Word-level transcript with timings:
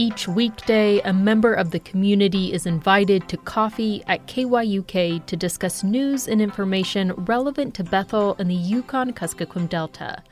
Each 0.00 0.26
weekday, 0.26 1.00
a 1.00 1.12
member 1.12 1.52
of 1.52 1.72
the 1.72 1.78
community 1.78 2.54
is 2.54 2.64
invited 2.64 3.28
to 3.28 3.36
coffee 3.36 4.02
at 4.06 4.26
KYUK 4.26 5.26
to 5.26 5.36
discuss 5.36 5.84
news 5.84 6.26
and 6.26 6.40
information 6.40 7.12
relevant 7.12 7.74
to 7.74 7.84
Bethel 7.84 8.34
and 8.38 8.50
the 8.50 8.54
Yukon 8.54 9.12
Kuskokwim 9.12 9.68
Delta. 9.68 10.22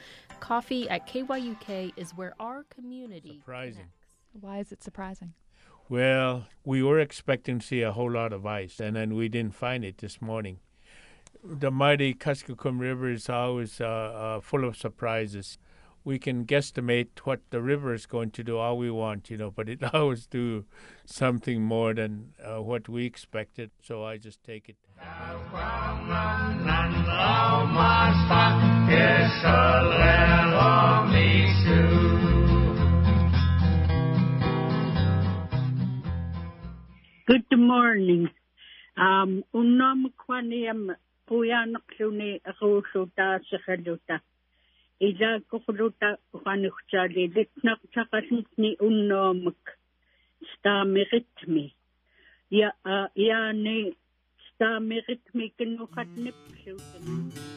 Coffee 0.40 0.88
at 0.88 1.06
KYUK 1.06 1.92
is 1.98 2.12
where 2.12 2.32
our 2.40 2.64
community 2.70 3.40
Surprising. 3.40 3.74
connects. 3.74 4.16
Why 4.40 4.58
is 4.60 4.72
it 4.72 4.82
surprising? 4.82 5.34
Well, 5.90 6.46
we 6.64 6.82
were 6.82 6.98
expecting 6.98 7.58
to 7.58 7.66
see 7.66 7.82
a 7.82 7.92
whole 7.92 8.12
lot 8.12 8.32
of 8.32 8.46
ice, 8.46 8.80
and 8.80 8.96
then 8.96 9.16
we 9.16 9.28
didn't 9.28 9.54
find 9.54 9.84
it 9.84 9.98
this 9.98 10.22
morning. 10.22 10.60
The 11.44 11.70
mighty 11.70 12.14
Kuskokwim 12.14 12.80
River 12.80 13.10
is 13.10 13.28
always 13.28 13.82
uh, 13.82 13.84
uh, 13.84 14.40
full 14.40 14.64
of 14.64 14.78
surprises. 14.78 15.58
We 16.08 16.18
can 16.18 16.46
guesstimate 16.46 17.18
what 17.24 17.40
the 17.50 17.60
river 17.60 17.92
is 17.92 18.06
going 18.06 18.30
to 18.30 18.42
do 18.42 18.56
all 18.56 18.78
we 18.78 18.90
want, 18.90 19.28
you 19.28 19.36
know, 19.36 19.50
but 19.56 19.68
it 19.68 19.84
always 19.92 20.26
do 20.26 20.64
something 21.04 21.62
more 21.62 21.92
than 21.92 22.32
uh, 22.42 22.62
what 22.62 22.88
we 22.88 23.04
expected. 23.04 23.72
So 23.82 24.04
I 24.04 24.16
just 24.16 24.42
take 24.42 24.70
it. 24.70 24.76
Good 37.26 37.58
morning. 37.58 38.30
Um, 38.96 39.44
unam 39.54 40.06
kwaniam 40.16 40.96
puyanak 41.28 41.84
luni 42.00 42.40
rusuta 42.62 43.40
илааккорлута 45.06 46.10
уқануктаали 46.34 47.22
литнартақаллитни 47.36 48.70
уннуамак 48.86 49.62
стаамеритми 50.52 51.66
я 52.50 52.70
яани 53.14 53.78
стаамеритми 54.48 55.46
киннуқатнипплуутани 55.58 57.47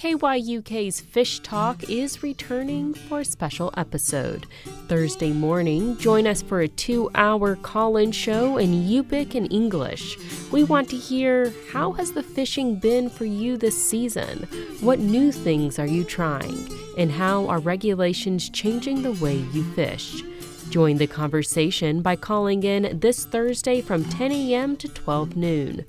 KYUK's 0.00 1.02
Fish 1.02 1.40
Talk 1.40 1.90
is 1.90 2.22
returning 2.22 2.94
for 2.94 3.20
a 3.20 3.24
special 3.24 3.70
episode. 3.76 4.46
Thursday 4.88 5.30
morning, 5.30 5.98
join 5.98 6.26
us 6.26 6.40
for 6.40 6.62
a 6.62 6.68
two 6.68 7.10
hour 7.14 7.54
call 7.56 7.98
in 7.98 8.10
show 8.10 8.56
in 8.56 8.72
Yupik 8.72 9.34
and 9.34 9.52
English. 9.52 10.16
We 10.50 10.64
want 10.64 10.88
to 10.88 10.96
hear 10.96 11.52
how 11.70 11.92
has 11.92 12.12
the 12.12 12.22
fishing 12.22 12.76
been 12.76 13.10
for 13.10 13.26
you 13.26 13.58
this 13.58 13.76
season? 13.76 14.48
What 14.80 15.00
new 15.00 15.30
things 15.32 15.78
are 15.78 15.86
you 15.86 16.04
trying? 16.04 16.66
And 16.96 17.12
how 17.12 17.46
are 17.48 17.58
regulations 17.58 18.48
changing 18.48 19.02
the 19.02 19.12
way 19.12 19.36
you 19.52 19.70
fish? 19.74 20.22
Join 20.70 20.96
the 20.96 21.08
conversation 21.08 22.00
by 22.00 22.16
calling 22.16 22.62
in 22.62 22.98
this 23.00 23.26
Thursday 23.26 23.82
from 23.82 24.04
10 24.04 24.32
a.m. 24.32 24.78
to 24.78 24.88
12 24.88 25.36
noon. 25.36 25.84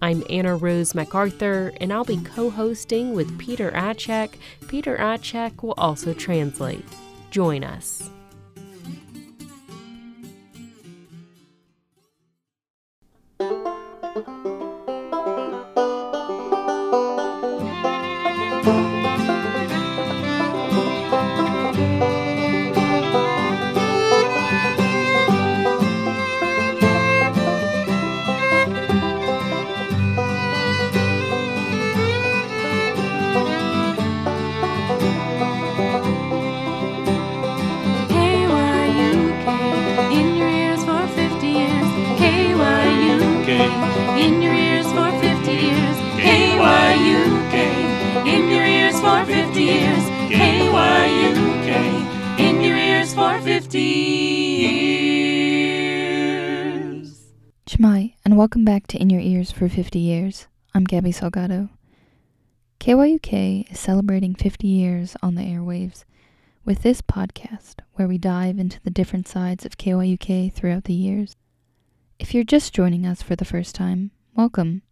I'm 0.00 0.22
Anna 0.30 0.54
Rose 0.54 0.94
MacArthur, 0.94 1.72
and 1.80 1.92
I'll 1.92 2.04
be 2.04 2.18
co 2.18 2.50
hosting 2.50 3.14
with 3.14 3.36
Peter 3.36 3.72
Atchak. 3.72 4.34
Peter 4.68 4.96
Atchak 4.96 5.62
will 5.62 5.74
also 5.76 6.14
translate. 6.14 6.84
Join 7.30 7.64
us. 7.64 8.08
Welcome 58.38 58.64
back 58.64 58.86
to 58.86 58.96
In 58.96 59.10
Your 59.10 59.20
Ears 59.20 59.50
for 59.50 59.68
50 59.68 59.98
Years. 59.98 60.46
I'm 60.72 60.84
Gabby 60.84 61.10
Salgado. 61.10 61.70
KYUK 62.78 63.72
is 63.72 63.80
celebrating 63.80 64.32
50 64.32 64.64
years 64.64 65.16
on 65.20 65.34
the 65.34 65.42
airwaves 65.42 66.04
with 66.64 66.82
this 66.82 67.02
podcast 67.02 67.80
where 67.94 68.06
we 68.06 68.16
dive 68.16 68.60
into 68.60 68.80
the 68.84 68.90
different 68.90 69.26
sides 69.26 69.66
of 69.66 69.76
KYUK 69.76 70.52
throughout 70.52 70.84
the 70.84 70.94
years. 70.94 71.34
If 72.20 72.32
you're 72.32 72.44
just 72.44 72.72
joining 72.72 73.04
us 73.04 73.22
for 73.22 73.34
the 73.34 73.44
first 73.44 73.74
time, 73.74 74.12
welcome. 74.36 74.82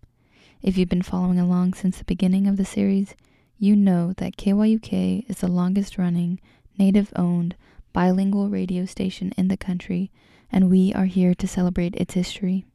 If 0.61 0.77
you've 0.77 0.89
been 0.89 1.03
following 1.03 1.39
along 1.39 1.75
since 1.75 1.99
the 1.99 2.05
beginning 2.05 2.49
of 2.49 2.57
the 2.57 2.65
series, 2.65 3.15
you 3.61 3.77
know 3.77 4.13
that 4.17 4.37
KYUK 4.37 5.31
is 5.31 5.39
the 5.39 5.47
longest 5.47 5.99
running, 5.99 6.41
native 6.77 7.13
owned, 7.15 7.55
bilingual 7.93 8.49
radio 8.49 8.87
station 8.87 9.33
in 9.37 9.47
the 9.47 9.57
country, 9.57 10.11
and 10.51 10.69
we 10.69 10.93
are 10.95 11.05
here 11.05 11.33
to 11.37 11.47
celebrate 11.47 11.95
its 11.95 12.15
history. 12.15 12.67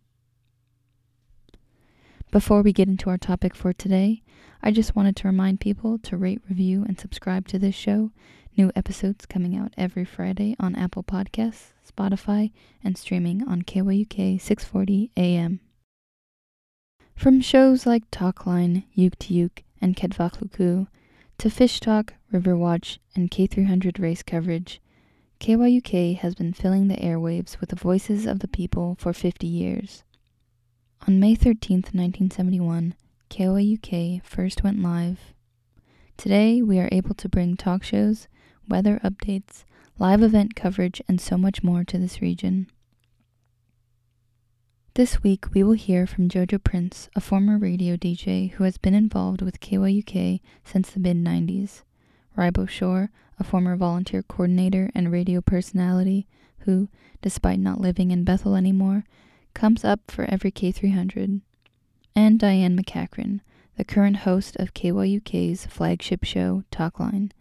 Before 2.31 2.62
we 2.62 2.72
get 2.72 2.88
into 2.88 3.09
our 3.09 3.18
topic 3.18 3.53
for 3.53 3.74
today, 3.74 4.24
I 4.64 4.72
just 4.72 4.96
wanted 4.96 5.18
to 5.18 5.28
remind 5.28 5.59
people 5.59 5.97
to 6.00 6.16
rate, 6.16 6.40
review, 6.47 6.86
and 6.88 6.97
subscribe 6.97 7.46
to 7.50 7.59
this 7.59 7.75
show. 7.75 8.12
New 8.56 8.72
episodes 8.74 9.25
coming 9.25 9.53
out 9.58 9.74
every 9.78 10.06
Friday 10.06 10.56
on 10.58 10.74
Apple 10.78 11.03
Podcasts, 11.03 11.74
Spotify, 11.86 12.52
and 12.81 12.97
streaming 12.97 13.46
on 13.46 13.64
KYUK 13.64 14.40
640 14.40 15.12
AM. 15.18 15.59
From 17.18 17.41
shows 17.41 17.86
like 17.86 18.09
Talkline, 18.12 18.86
Yuk 18.94 19.20
to 19.20 19.34
Yuk, 19.34 19.64
and 19.81 19.97
Kedvakluku, 19.97 20.88
to 21.38 21.50
Fish 21.50 21.81
Talk, 21.81 22.14
Riverwatch, 22.31 23.00
and 23.14 23.30
K300 23.30 24.00
race 24.00 24.24
coverage, 24.24 24.80
KYUK 25.41 26.20
has 26.20 26.36
been 26.36 26.53
filling 26.53 26.88
the 26.88 26.96
airwaves 26.96 27.59
with 27.59 27.72
the 27.72 27.75
voices 27.75 28.25
of 28.25 28.40
the 28.40 28.47
people 28.47 28.96
for 28.97 29.12
50 29.12 29.46
years. 29.47 30.06
On 31.08 31.20
May 31.20 31.36
13th, 31.36 31.96
1971, 31.96 32.94
KYUK 33.32 34.24
first 34.24 34.64
went 34.64 34.84
live. 34.84 35.34
Today, 36.16 36.62
we 36.62 36.78
are 36.78 36.90
able 36.92 37.16
to 37.16 37.28
bring 37.28 37.58
talk 37.58 37.84
shows, 37.84 38.28
weather 38.68 39.00
updates, 39.04 39.64
live 39.98 40.22
event 40.22 40.56
coverage, 40.56 41.02
and 41.08 41.20
so 41.20 41.40
much 41.40 41.64
more 41.64 41.84
to 41.84 41.98
this 41.98 42.22
region. 42.22 42.68
This 44.94 45.24
week, 45.24 45.52
we 45.56 45.64
will 45.64 45.74
hear 45.74 46.06
from 46.06 46.30
Jojo 46.30 46.64
Prince, 46.64 47.10
a 47.16 47.22
former 47.22 47.58
radio 47.58 47.97
DJ 47.97 48.52
who 48.52 48.64
has 48.64 48.78
been 48.78 48.94
involved 48.94 49.42
with 49.42 49.59
KYUK 49.59 50.40
since 50.64 50.92
the 50.92 51.00
mid 51.00 51.18
90s. 51.18 51.82
Ribo 52.38 52.70
Shore, 52.70 53.09
a 53.40 53.44
former 53.44 53.76
volunteer 53.76 54.22
coordinator 54.22 54.92
and 54.94 55.12
radio 55.12 55.42
personality 55.42 56.28
who, 56.59 56.90
despite 57.24 57.59
not 57.59 57.82
living 57.82 58.12
in 58.12 58.24
Bethel 58.24 58.56
anymore, 58.56 59.04
comes 59.53 59.84
up 59.84 60.09
for 60.09 60.26
every 60.26 60.52
K300. 60.52 61.42
And 62.16 62.40
Diane 62.40 62.78
McCachran, 62.78 63.40
the 63.78 63.86
current 63.86 64.18
host 64.18 64.56
of 64.58 64.74
KYUK's 64.74 65.66
flagship 65.66 66.24
show, 66.24 66.64
Talkline. 66.72 67.32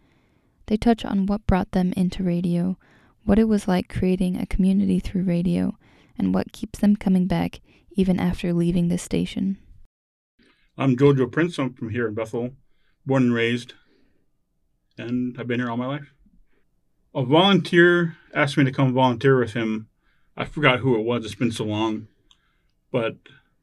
They 0.67 0.77
touch 0.77 1.03
on 1.03 1.25
what 1.25 1.45
brought 1.47 1.71
them 1.71 1.93
into 1.97 2.23
radio, 2.23 2.77
what 3.25 3.39
it 3.39 3.47
was 3.47 3.67
like 3.67 3.89
creating 3.89 4.37
a 4.37 4.45
community 4.45 4.99
through 4.99 5.23
radio, 5.23 5.77
and 6.17 6.33
what 6.33 6.53
keeps 6.53 6.79
them 6.79 6.95
coming 6.95 7.27
back 7.27 7.59
even 7.91 8.19
after 8.19 8.53
leaving 8.53 8.87
the 8.87 8.97
station. 8.97 9.57
I'm 10.77 10.95
Jojo 10.95 11.31
Prince. 11.31 11.59
I'm 11.59 11.73
from 11.73 11.89
here 11.89 12.07
in 12.07 12.13
Bethel, 12.13 12.51
born 13.05 13.23
and 13.23 13.33
raised, 13.33 13.73
and 14.97 15.35
I've 15.37 15.47
been 15.47 15.59
here 15.59 15.69
all 15.69 15.77
my 15.77 15.87
life. 15.87 16.13
A 17.13 17.25
volunteer 17.25 18.15
asked 18.33 18.57
me 18.57 18.63
to 18.63 18.71
come 18.71 18.93
volunteer 18.93 19.37
with 19.37 19.53
him. 19.53 19.89
I 20.37 20.45
forgot 20.45 20.79
who 20.79 20.97
it 20.97 21.03
was, 21.03 21.25
it's 21.25 21.35
been 21.35 21.51
so 21.51 21.65
long. 21.65 22.07
But 22.91 23.15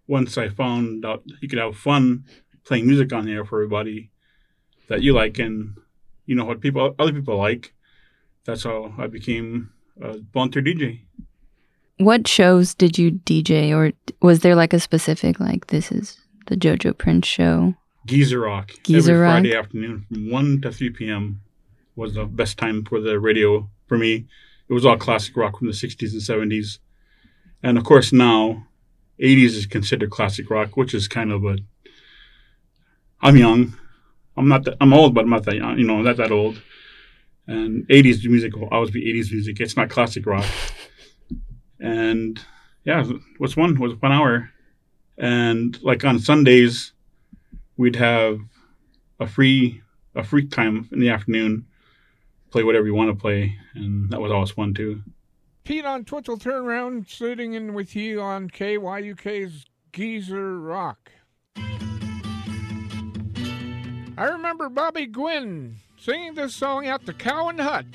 once 0.06 0.38
I 0.38 0.48
found 0.48 1.04
out 1.04 1.22
you 1.40 1.48
could 1.48 1.58
have 1.58 1.76
fun 1.76 2.24
playing 2.64 2.86
music 2.86 3.12
on 3.12 3.24
the 3.24 3.32
air 3.32 3.44
for 3.44 3.58
everybody 3.58 4.10
that 4.88 5.02
you 5.02 5.12
like 5.12 5.38
and 5.38 5.76
you 6.26 6.34
know 6.34 6.44
what 6.44 6.60
people 6.60 6.94
other 6.98 7.12
people 7.12 7.36
like, 7.36 7.74
that's 8.44 8.64
how 8.64 8.94
I 8.98 9.06
became 9.06 9.70
a 10.00 10.18
volunteer 10.32 10.62
DJ. 10.62 11.00
What 11.98 12.28
shows 12.28 12.74
did 12.74 12.96
you 12.96 13.10
DJ, 13.10 13.72
or 13.72 13.92
was 14.22 14.40
there 14.40 14.54
like 14.54 14.72
a 14.72 14.78
specific 14.80 15.40
like 15.40 15.66
this 15.66 15.90
is 15.90 16.18
the 16.46 16.56
JoJo 16.56 16.96
Prince 16.96 17.26
show? 17.26 17.74
Geezer 18.06 18.40
Rock. 18.40 18.70
Geezer 18.84 19.12
Every 19.12 19.22
Rock? 19.22 19.32
Friday 19.34 19.56
afternoon 19.56 20.06
from 20.08 20.30
1 20.30 20.60
to 20.62 20.72
3 20.72 20.90
p.m. 20.90 21.40
was 21.96 22.14
the 22.14 22.24
best 22.24 22.56
time 22.56 22.84
for 22.84 23.00
the 23.00 23.18
radio 23.18 23.68
for 23.86 23.98
me. 23.98 24.26
It 24.68 24.72
was 24.72 24.84
all 24.84 24.96
classic 24.96 25.36
rock 25.36 25.58
from 25.58 25.68
the 25.68 25.72
60s 25.72 26.12
and 26.12 26.52
70s. 26.52 26.78
And 27.62 27.78
of 27.78 27.84
course, 27.84 28.12
now 28.12 28.66
80s 29.20 29.56
is 29.56 29.66
considered 29.66 30.10
classic 30.10 30.50
rock, 30.50 30.76
which 30.76 30.94
is 30.94 31.08
kind 31.08 31.32
of 31.32 31.44
a. 31.44 31.58
I'm 33.20 33.36
young. 33.36 33.74
I'm 34.36 34.48
not 34.48 34.64
that, 34.64 34.76
I'm 34.80 34.92
old, 34.92 35.14
but 35.14 35.24
I'm 35.24 35.30
not 35.30 35.44
that 35.44 35.56
young, 35.56 35.78
you 35.78 35.86
know, 35.86 36.00
not 36.00 36.16
that 36.18 36.30
old. 36.30 36.62
And 37.48 37.88
80s 37.88 38.24
music 38.24 38.54
will 38.54 38.68
always 38.68 38.90
be 38.90 39.12
80s 39.12 39.32
music. 39.32 39.58
It's 39.58 39.76
not 39.76 39.90
classic 39.90 40.26
rock. 40.26 40.46
And 41.80 42.38
yeah, 42.84 43.02
fun. 43.02 43.22
It 43.34 43.40
was 43.40 43.54
fun 43.54 44.12
hour. 44.12 44.50
And 45.16 45.80
like 45.82 46.04
on 46.04 46.18
Sundays, 46.18 46.92
we'd 47.76 47.96
have 47.96 48.38
a 49.18 49.26
free 49.26 49.82
a 50.14 50.24
free 50.24 50.46
time 50.46 50.88
in 50.92 50.98
the 50.98 51.10
afternoon, 51.10 51.66
play 52.50 52.62
whatever 52.64 52.86
you 52.86 52.94
want 52.94 53.10
to 53.10 53.20
play, 53.20 53.56
and 53.74 54.10
that 54.10 54.20
was 54.20 54.32
always 54.32 54.50
fun 54.50 54.74
too. 54.74 55.02
Pete 55.64 55.84
on 55.84 56.04
Twitch 56.04 56.28
will 56.28 56.38
turn 56.38 56.64
around 56.64 57.08
sitting 57.08 57.52
in 57.52 57.74
with 57.74 57.94
you 57.94 58.20
on 58.20 58.48
KYUK's 58.48 59.66
Geezer 59.92 60.58
Rock. 60.58 61.12
I 64.16 64.24
remember 64.24 64.68
Bobby 64.68 65.06
Gwynn 65.06 65.76
singing 65.98 66.34
this 66.34 66.54
song 66.54 66.86
at 66.86 67.04
the 67.06 67.12
Cowan 67.12 67.58
Hut. 67.58 67.86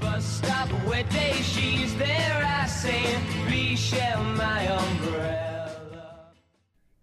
Bus 0.00 0.24
stop 0.24 0.68
where 0.86 1.02
day 1.04 1.32
she's 1.42 1.94
there, 1.96 2.42
I 2.44 2.66
say, 2.66 3.18
please 3.46 3.78
share 3.78 4.18
my 4.18 4.66
umbrella. 4.66 6.32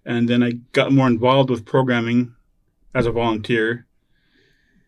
And 0.06 0.28
then 0.30 0.42
I 0.42 0.54
got 0.72 0.92
more 0.92 1.08
involved 1.08 1.50
with 1.50 1.66
programming 1.66 2.34
as 2.96 3.06
a 3.06 3.12
volunteer. 3.12 3.86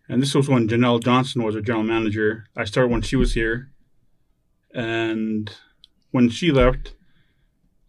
And 0.08 0.22
this 0.22 0.36
was 0.36 0.48
when 0.48 0.68
Janelle 0.68 1.04
Johnson 1.04 1.44
was 1.44 1.56
our 1.56 1.62
general 1.62 1.84
manager. 1.84 2.46
I 2.56 2.66
started 2.66 2.92
when 2.92 3.02
she 3.02 3.16
was 3.16 3.34
here. 3.34 3.72
And 4.74 5.52
when 6.12 6.30
she 6.30 6.52
left, 6.52 6.94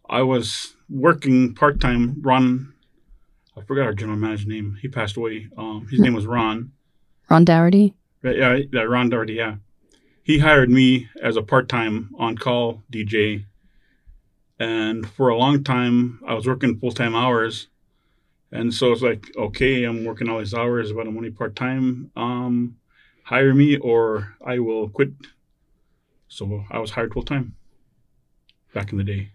I 0.09 0.21
was 0.23 0.75
working 0.89 1.53
part 1.53 1.79
time. 1.79 2.21
Ron, 2.21 2.73
I 3.55 3.61
forgot 3.61 3.85
our 3.85 3.93
general 3.93 4.17
manager's 4.17 4.47
name. 4.47 4.77
He 4.81 4.87
passed 4.87 5.17
away. 5.17 5.47
Um, 5.57 5.87
his 5.91 5.99
name 5.99 6.13
was 6.13 6.25
Ron. 6.25 6.71
Ron 7.29 7.45
Dougherty. 7.45 7.93
Right, 8.23 8.37
yeah, 8.37 8.57
yeah, 8.71 8.81
Ron 8.81 9.09
Doherty, 9.09 9.33
yeah. 9.33 9.55
He 10.23 10.39
hired 10.39 10.69
me 10.69 11.07
as 11.21 11.37
a 11.37 11.41
part-time 11.41 12.09
on-call 12.17 12.83
DJ, 12.91 13.45
and 14.59 15.07
for 15.07 15.29
a 15.29 15.37
long 15.37 15.63
time 15.63 16.19
I 16.27 16.33
was 16.33 16.47
working 16.47 16.79
full-time 16.79 17.15
hours, 17.15 17.67
and 18.51 18.73
so 18.73 18.91
it's 18.91 19.01
like, 19.01 19.25
okay, 19.35 19.83
I'm 19.83 20.05
working 20.05 20.29
all 20.29 20.39
these 20.39 20.53
hours, 20.53 20.93
but 20.93 21.07
I'm 21.07 21.17
only 21.17 21.31
part-time. 21.31 22.11
Um, 22.15 22.77
hire 23.23 23.53
me 23.53 23.77
or 23.77 24.35
I 24.45 24.59
will 24.59 24.89
quit. 24.89 25.11
So 26.29 26.63
I 26.71 26.79
was 26.79 26.91
hired 26.91 27.13
full-time 27.13 27.55
back 28.73 28.91
in 28.91 28.97
the 28.97 29.03
day. 29.03 29.31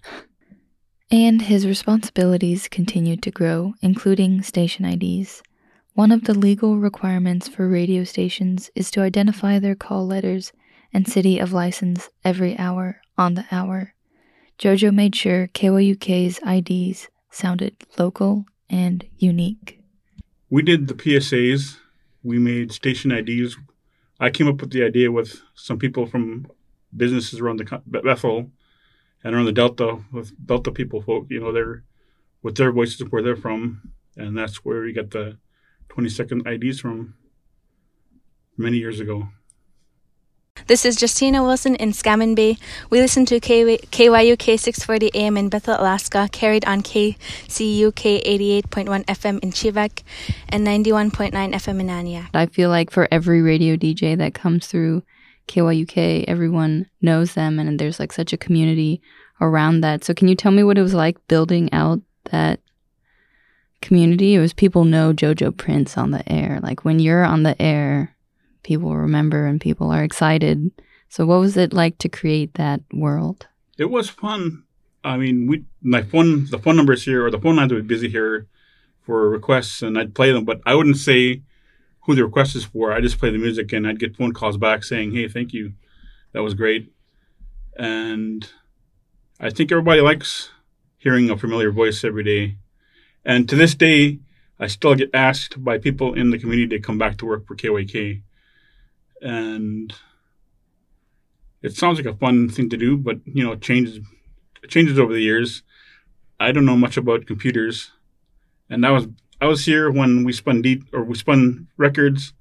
And 1.10 1.42
his 1.42 1.66
responsibilities 1.66 2.68
continued 2.68 3.22
to 3.24 3.30
grow, 3.30 3.74
including 3.82 4.42
station 4.42 4.86
IDs. 4.86 5.42
One 5.92 6.10
of 6.10 6.24
the 6.24 6.32
legal 6.32 6.78
requirements 6.78 7.48
for 7.48 7.68
radio 7.68 8.04
stations 8.04 8.70
is 8.74 8.90
to 8.92 9.02
identify 9.02 9.58
their 9.58 9.74
call 9.74 10.06
letters 10.06 10.52
and 10.90 11.06
city 11.06 11.38
of 11.38 11.52
license 11.52 12.08
every 12.24 12.56
hour 12.58 13.02
on 13.18 13.34
the 13.34 13.44
hour. 13.50 13.94
JoJo 14.58 14.94
made 14.94 15.14
sure 15.14 15.48
KYUK's 15.48 16.40
IDs 16.46 17.08
sounded 17.30 17.76
local 17.98 18.46
and 18.72 19.04
unique. 19.18 19.78
We 20.50 20.62
did 20.62 20.88
the 20.88 20.94
PSAs. 20.94 21.76
We 22.24 22.38
made 22.38 22.72
station 22.72 23.12
IDs. 23.12 23.56
I 24.18 24.30
came 24.30 24.48
up 24.48 24.60
with 24.60 24.70
the 24.70 24.82
idea 24.82 25.12
with 25.12 25.42
some 25.54 25.78
people 25.78 26.06
from 26.06 26.46
businesses 26.96 27.40
around 27.40 27.58
the 27.58 27.82
Bethel 27.86 28.50
and 29.22 29.34
around 29.34 29.44
the 29.44 29.52
Delta 29.52 29.98
with 30.12 30.34
Delta 30.44 30.72
people 30.72 31.02
folk. 31.02 31.26
You 31.28 31.40
know, 31.40 31.52
they're 31.52 31.84
with 32.42 32.56
their 32.56 32.72
voices 32.72 33.06
where 33.10 33.22
they're 33.22 33.36
from, 33.36 33.92
and 34.16 34.36
that's 34.36 34.64
where 34.64 34.80
we 34.80 34.92
got 34.92 35.10
the 35.10 35.38
20 35.90 36.08
second 36.08 36.46
IDs 36.46 36.80
from 36.80 37.14
many 38.56 38.78
years 38.78 39.00
ago. 39.00 39.28
This 40.72 40.86
is 40.86 40.98
Justina 40.98 41.44
Wilson 41.44 41.74
in 41.74 41.92
Scammon 41.92 42.34
Bay. 42.34 42.56
We 42.88 42.98
listen 42.98 43.26
to 43.26 43.38
KYUK 43.40 44.58
640 44.58 45.10
AM 45.12 45.36
in 45.36 45.50
Bethel, 45.50 45.74
Alaska, 45.78 46.30
carried 46.32 46.64
on 46.64 46.82
KCUK 46.82 48.24
88.1 48.24 49.04
FM 49.04 49.38
in 49.40 49.50
Chevak 49.50 50.02
and 50.48 50.66
91.9 50.66 51.32
FM 51.32 51.80
in 51.80 51.88
Aniak. 51.88 52.28
I 52.32 52.46
feel 52.46 52.70
like 52.70 52.90
for 52.90 53.06
every 53.10 53.42
radio 53.42 53.76
DJ 53.76 54.16
that 54.16 54.32
comes 54.32 54.66
through 54.66 55.02
KYUK, 55.46 56.24
everyone 56.26 56.88
knows 57.02 57.34
them 57.34 57.58
and 57.58 57.78
there's 57.78 58.00
like 58.00 58.14
such 58.14 58.32
a 58.32 58.38
community 58.38 59.02
around 59.42 59.82
that. 59.82 60.04
So 60.04 60.14
can 60.14 60.26
you 60.26 60.34
tell 60.34 60.52
me 60.52 60.62
what 60.62 60.78
it 60.78 60.82
was 60.82 60.94
like 60.94 61.18
building 61.28 61.70
out 61.74 62.00
that 62.30 62.60
community? 63.82 64.36
It 64.36 64.40
was 64.40 64.54
people 64.54 64.84
know 64.84 65.12
JoJo 65.12 65.54
Prince 65.54 65.98
on 65.98 66.12
the 66.12 66.26
air. 66.32 66.60
Like 66.62 66.82
when 66.82 66.98
you're 66.98 67.24
on 67.24 67.42
the 67.42 67.60
air, 67.60 68.16
people 68.62 68.96
remember 68.96 69.46
and 69.46 69.60
people 69.60 69.90
are 69.90 70.04
excited. 70.04 70.70
So 71.08 71.26
what 71.26 71.40
was 71.40 71.56
it 71.56 71.72
like 71.72 71.98
to 71.98 72.08
create 72.08 72.54
that 72.54 72.80
world? 72.92 73.46
It 73.78 73.90
was 73.90 74.08
fun. 74.08 74.64
I 75.04 75.16
mean, 75.16 75.46
we 75.46 75.64
my 75.82 76.02
phone 76.02 76.46
the 76.46 76.58
phone 76.58 76.76
numbers 76.76 77.04
here 77.04 77.26
or 77.26 77.30
the 77.30 77.40
phone 77.40 77.56
lines 77.56 77.72
would 77.72 77.86
be 77.86 77.94
busy 77.94 78.08
here 78.08 78.46
for 79.00 79.28
requests, 79.28 79.82
and 79.82 79.98
I'd 79.98 80.14
play 80.14 80.32
them, 80.32 80.44
but 80.44 80.60
I 80.64 80.74
wouldn't 80.74 80.96
say 80.96 81.42
who 82.02 82.14
the 82.14 82.24
request 82.24 82.54
is 82.54 82.64
for. 82.64 82.92
I 82.92 83.00
just 83.00 83.18
play 83.18 83.30
the 83.30 83.38
music, 83.38 83.72
and 83.72 83.86
I'd 83.86 83.98
get 83.98 84.16
phone 84.16 84.32
calls 84.32 84.56
back 84.56 84.84
saying, 84.84 85.12
"Hey, 85.12 85.28
thank 85.28 85.52
you, 85.52 85.72
that 86.32 86.42
was 86.42 86.54
great," 86.54 86.92
and 87.76 88.48
I 89.40 89.50
think 89.50 89.72
everybody 89.72 90.00
likes 90.00 90.50
hearing 90.98 91.30
a 91.30 91.36
familiar 91.36 91.72
voice 91.72 92.04
every 92.04 92.22
day. 92.22 92.58
And 93.24 93.48
to 93.48 93.56
this 93.56 93.74
day, 93.74 94.20
I 94.58 94.68
still 94.68 94.94
get 94.94 95.10
asked 95.12 95.62
by 95.64 95.78
people 95.78 96.14
in 96.14 96.30
the 96.30 96.38
community 96.38 96.76
to 96.76 96.82
come 96.82 96.98
back 96.98 97.16
to 97.18 97.26
work 97.26 97.46
for 97.46 97.56
KYK. 97.56 98.22
And 99.22 99.94
it 101.62 101.76
sounds 101.76 101.98
like 101.98 102.12
a 102.12 102.18
fun 102.18 102.48
thing 102.48 102.68
to 102.70 102.76
do, 102.76 102.96
but 102.96 103.18
you 103.24 103.44
know, 103.44 103.54
changes 103.54 104.00
changes 104.68 104.98
over 104.98 105.12
the 105.12 105.22
years. 105.22 105.62
I 106.38 106.52
don't 106.52 106.66
know 106.66 106.76
much 106.76 106.96
about 106.96 107.26
computers, 107.26 107.92
and 108.68 108.84
I 108.84 108.90
was 108.90 109.06
I 109.40 109.46
was 109.46 109.64
here 109.64 109.90
when 109.90 110.24
we 110.24 110.32
spun 110.32 110.62
deep 110.62 110.84
or 110.92 111.04
we 111.04 111.14
spun 111.14 111.68
records 111.76 112.32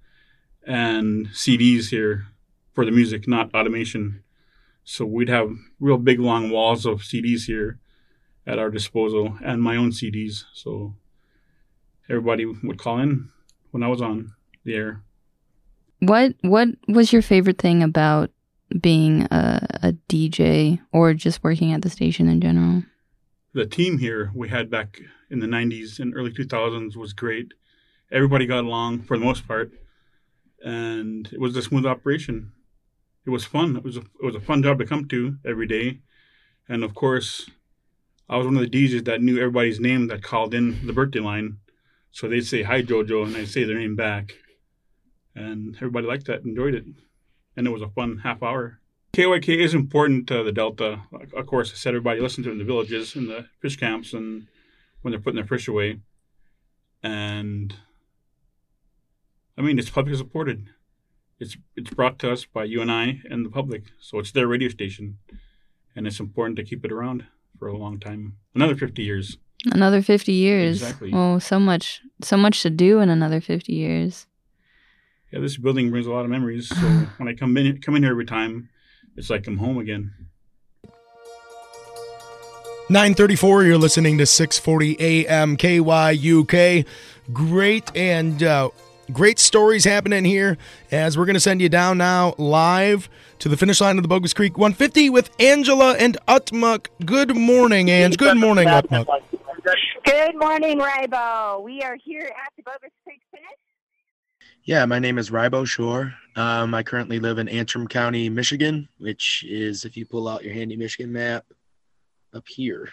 and 0.66 1.28
CDs 1.30 1.90
here 1.90 2.28
for 2.74 2.86
the 2.86 2.92
music, 2.92 3.28
not 3.28 3.54
automation. 3.54 4.24
So 4.84 5.06
we'd 5.06 5.30
have 5.30 5.52
real 5.80 5.98
big 5.98 6.20
long 6.20 6.50
walls 6.50 6.86
of 6.86 7.02
CDs 7.02 7.46
here 7.46 7.80
at 8.46 8.60
our 8.60 8.70
disposal 8.70 9.38
and 9.44 9.62
my 9.62 9.76
own 9.76 9.92
CDs. 9.92 10.46
So 10.54 10.96
everybody 12.10 12.46
would 12.46 12.78
call 12.78 13.00
in 13.00 13.30
when 13.72 13.84
I 13.84 13.88
was 13.88 14.02
on 14.02 14.34
the 14.64 14.76
air. 14.76 15.04
What 16.02 16.34
what 16.42 16.70
was 16.88 17.14
your 17.14 17.22
favorite 17.22 17.60
thing 17.60 17.84
about 17.84 18.32
being 18.80 19.24
a, 19.32 19.80
a 19.84 19.94
DJ 20.10 20.80
or 20.92 21.14
just 21.14 21.44
working 21.44 21.74
at 21.74 21.84
the 21.84 21.92
station 21.92 22.28
in 22.28 22.42
general? 22.42 22.84
The 23.54 23.68
team 23.68 24.00
here 24.00 24.32
we 24.34 24.50
had 24.50 24.72
back 24.72 25.00
in 25.30 25.40
the 25.40 25.48
90s 25.48 26.00
and 26.00 26.16
early 26.16 26.32
2000s 26.32 26.96
was 26.96 27.14
great. 27.14 27.54
Everybody 28.12 28.48
got 28.48 28.64
along 28.64 29.04
for 29.04 29.18
the 29.18 29.24
most 29.24 29.48
part, 29.48 29.72
and 30.64 31.30
it 31.32 31.40
was 31.40 31.56
a 31.56 31.62
smooth 31.62 31.86
operation. 31.86 32.52
It 33.26 33.30
was 33.30 33.46
fun. 33.46 33.76
It 33.78 33.84
was 33.84 33.98
a, 33.98 34.02
it 34.02 34.24
was 34.24 34.36
a 34.36 34.42
fun 34.42 34.64
job 34.64 34.80
to 34.80 34.86
come 34.86 35.08
to 35.10 35.38
every 35.46 35.68
day, 35.68 36.00
and 36.68 36.84
of 36.84 36.96
course, 36.96 37.48
I 38.28 38.38
was 38.38 38.48
one 38.48 38.58
of 38.58 38.62
the 38.62 38.70
DJs 38.70 39.06
that 39.06 39.22
knew 39.22 39.38
everybody's 39.38 39.80
name 39.80 40.08
that 40.08 40.24
called 40.24 40.56
in 40.56 40.88
the 40.88 40.94
birthday 40.94 41.20
line. 41.20 41.58
So 42.10 42.28
they'd 42.28 42.42
say 42.42 42.64
hi 42.64 42.82
JoJo, 42.82 43.28
and 43.28 43.38
I'd 43.38 43.50
say 43.50 43.64
their 43.66 43.78
name 43.78 43.96
back, 43.96 44.34
and 45.36 45.76
everybody 45.78 46.08
liked 46.08 46.28
that, 46.28 46.44
enjoyed 46.44 46.76
it, 46.76 46.86
and 47.56 47.68
it 47.68 47.72
was 47.72 47.82
a 47.82 47.90
fun 47.90 48.20
half 48.24 48.44
hour. 48.44 48.80
KYK 49.14 49.58
is 49.58 49.74
important 49.74 50.28
to 50.28 50.44
the 50.44 50.52
Delta. 50.52 51.02
Of 51.36 51.46
course, 51.46 51.72
I 51.72 51.76
said 51.76 51.90
everybody 51.90 52.22
listen 52.22 52.44
to 52.44 52.50
it 52.50 52.54
in 52.54 52.60
the 52.60 52.64
villages, 52.64 53.16
in 53.16 53.28
the 53.28 53.48
fish 53.62 53.76
camps, 53.76 54.14
and 54.14 54.48
when 55.02 55.12
they're 55.12 55.20
putting 55.20 55.36
their 55.36 55.46
fish 55.46 55.68
away. 55.68 56.00
And 57.04 57.76
I 59.58 59.62
mean, 59.62 59.78
it's 59.80 59.90
public 59.90 60.16
supported. 60.16 60.70
It's 61.40 61.58
it's 61.76 61.90
brought 61.90 62.20
to 62.20 62.32
us 62.32 62.46
by 62.46 62.64
you 62.66 62.82
and 62.82 62.92
I 62.92 63.22
and 63.30 63.46
the 63.46 63.50
public, 63.50 63.84
so 64.00 64.20
it's 64.20 64.32
their 64.32 64.48
radio 64.48 64.70
station, 64.70 65.18
and 65.96 66.08
it's 66.08 66.20
important 66.20 66.56
to 66.58 66.64
keep 66.64 66.86
it 66.86 66.92
around 66.92 67.26
for 67.58 67.68
a 67.68 67.78
long 67.78 68.00
time, 68.00 68.38
another 68.56 68.76
fifty 68.76 69.04
years. 69.04 69.38
Another 69.72 70.02
50 70.02 70.32
years. 70.32 70.82
Exactly. 70.82 71.12
Oh, 71.14 71.38
so 71.38 71.60
much, 71.60 72.02
so 72.22 72.36
much 72.36 72.64
to 72.64 72.70
do 72.70 73.00
in 73.00 73.10
another 73.10 73.40
50 73.40 73.72
years. 73.72 74.26
Yeah, 75.32 75.40
this 75.40 75.58
building 75.58 75.92
brings 75.92 76.08
a 76.08 76.12
lot 76.12 76.26
of 76.26 76.30
memories. 76.30 76.68
So 76.68 76.76
when 77.18 77.28
I 77.30 77.34
come 77.34 77.56
in, 77.58 77.82
come 77.82 77.96
in 77.96 78.04
here 78.04 78.12
every 78.12 78.26
time, 78.26 78.70
it's 79.16 79.30
like 79.30 79.48
I'm 79.48 79.58
home 79.58 79.78
again. 79.78 80.14
934 82.90 83.64
you're 83.64 83.78
listening 83.78 84.18
to 84.18 84.26
640 84.26 85.30
am 85.30 85.56
kyuk 85.56 86.86
great 87.32 87.90
and 87.96 88.44
uh, 88.44 88.70
great 89.14 89.40
stories 89.40 89.86
happening 89.86 90.26
here 90.26 90.58
as 90.92 91.18
we're 91.18 91.24
going 91.24 91.36
to 91.36 91.40
send 91.40 91.62
you 91.62 91.70
down 91.70 91.98
now 91.98 92.36
live 92.38 93.08
to 93.40 93.48
the 93.48 93.56
finish 93.56 93.80
line 93.80 93.98
of 93.98 94.02
the 94.02 94.10
bogus 94.10 94.34
creek 94.34 94.58
150 94.58 95.10
with 95.10 95.30
angela 95.40 95.96
and 96.00 96.18
utmuk 96.28 96.88
good 97.06 97.34
morning 97.34 97.90
ange 97.90 98.18
good 98.18 98.36
morning 98.36 98.68
utmuk 98.68 99.08
Good 100.04 100.36
morning, 100.36 100.80
Ribo. 100.80 101.64
We 101.64 101.82
are 101.84 101.96
here 101.96 102.26
at 102.26 102.52
the 102.58 102.64
Bogus 102.64 102.80
Creek 102.82 102.92
Finish. 103.01 103.01
Yeah, 104.64 104.86
my 104.86 105.00
name 105.00 105.18
is 105.18 105.32
Ribo 105.32 105.66
Shore. 105.66 106.14
Um, 106.36 106.76
I 106.76 106.84
currently 106.84 107.20
live 107.20 107.40
in 107.40 107.50
Antrim 107.50 107.88
County, 107.88 108.30
Michigan, 108.30 108.88
which 109.00 109.44
is, 109.48 109.86
if 109.86 109.98
you 109.98 110.06
pull 110.06 110.28
out 110.28 110.44
your 110.44 110.54
handy 110.54 110.76
Michigan 110.76 111.12
map, 111.12 111.46
up 112.32 112.48
here. 112.48 112.90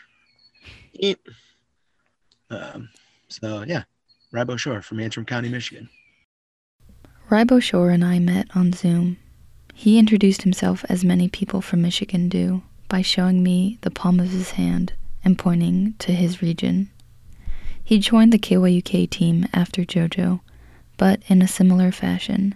Um, 2.48 2.88
so, 3.28 3.64
yeah, 3.66 3.82
Ribo 4.32 4.58
Shore 4.58 4.80
from 4.80 4.98
Antrim 4.98 5.26
County, 5.26 5.50
Michigan. 5.50 5.90
Ribo 7.28 7.60
Shore 7.60 7.90
and 7.90 8.02
I 8.02 8.18
met 8.18 8.46
on 8.54 8.72
Zoom. 8.72 9.18
He 9.74 9.98
introduced 9.98 10.42
himself 10.42 10.86
as 10.88 11.04
many 11.04 11.28
people 11.28 11.60
from 11.60 11.82
Michigan 11.82 12.30
do 12.30 12.62
by 12.88 13.02
showing 13.02 13.42
me 13.42 13.76
the 13.82 13.90
palm 13.90 14.20
of 14.20 14.30
his 14.30 14.52
hand 14.52 14.94
and 15.22 15.38
pointing 15.38 15.94
to 15.98 16.12
his 16.12 16.40
region. 16.40 16.90
He 17.84 17.98
joined 17.98 18.32
the 18.32 18.38
KYUK 18.38 19.10
team 19.10 19.46
after 19.52 19.82
JoJo, 19.82 20.40
but 20.98 21.22
in 21.28 21.40
a 21.40 21.48
similar 21.48 21.90
fashion, 21.90 22.54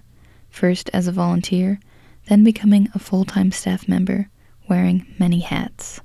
first 0.51 0.91
as 0.93 1.07
a 1.07 1.13
volunteer, 1.13 1.81
then 2.29 2.45
becoming 2.45 2.89
a 2.95 2.99
full 2.99 3.25
time 3.25 3.51
staff 3.51 3.89
member, 3.89 4.29
wearing 4.69 5.07
many 5.19 5.41
hats. 5.41 6.03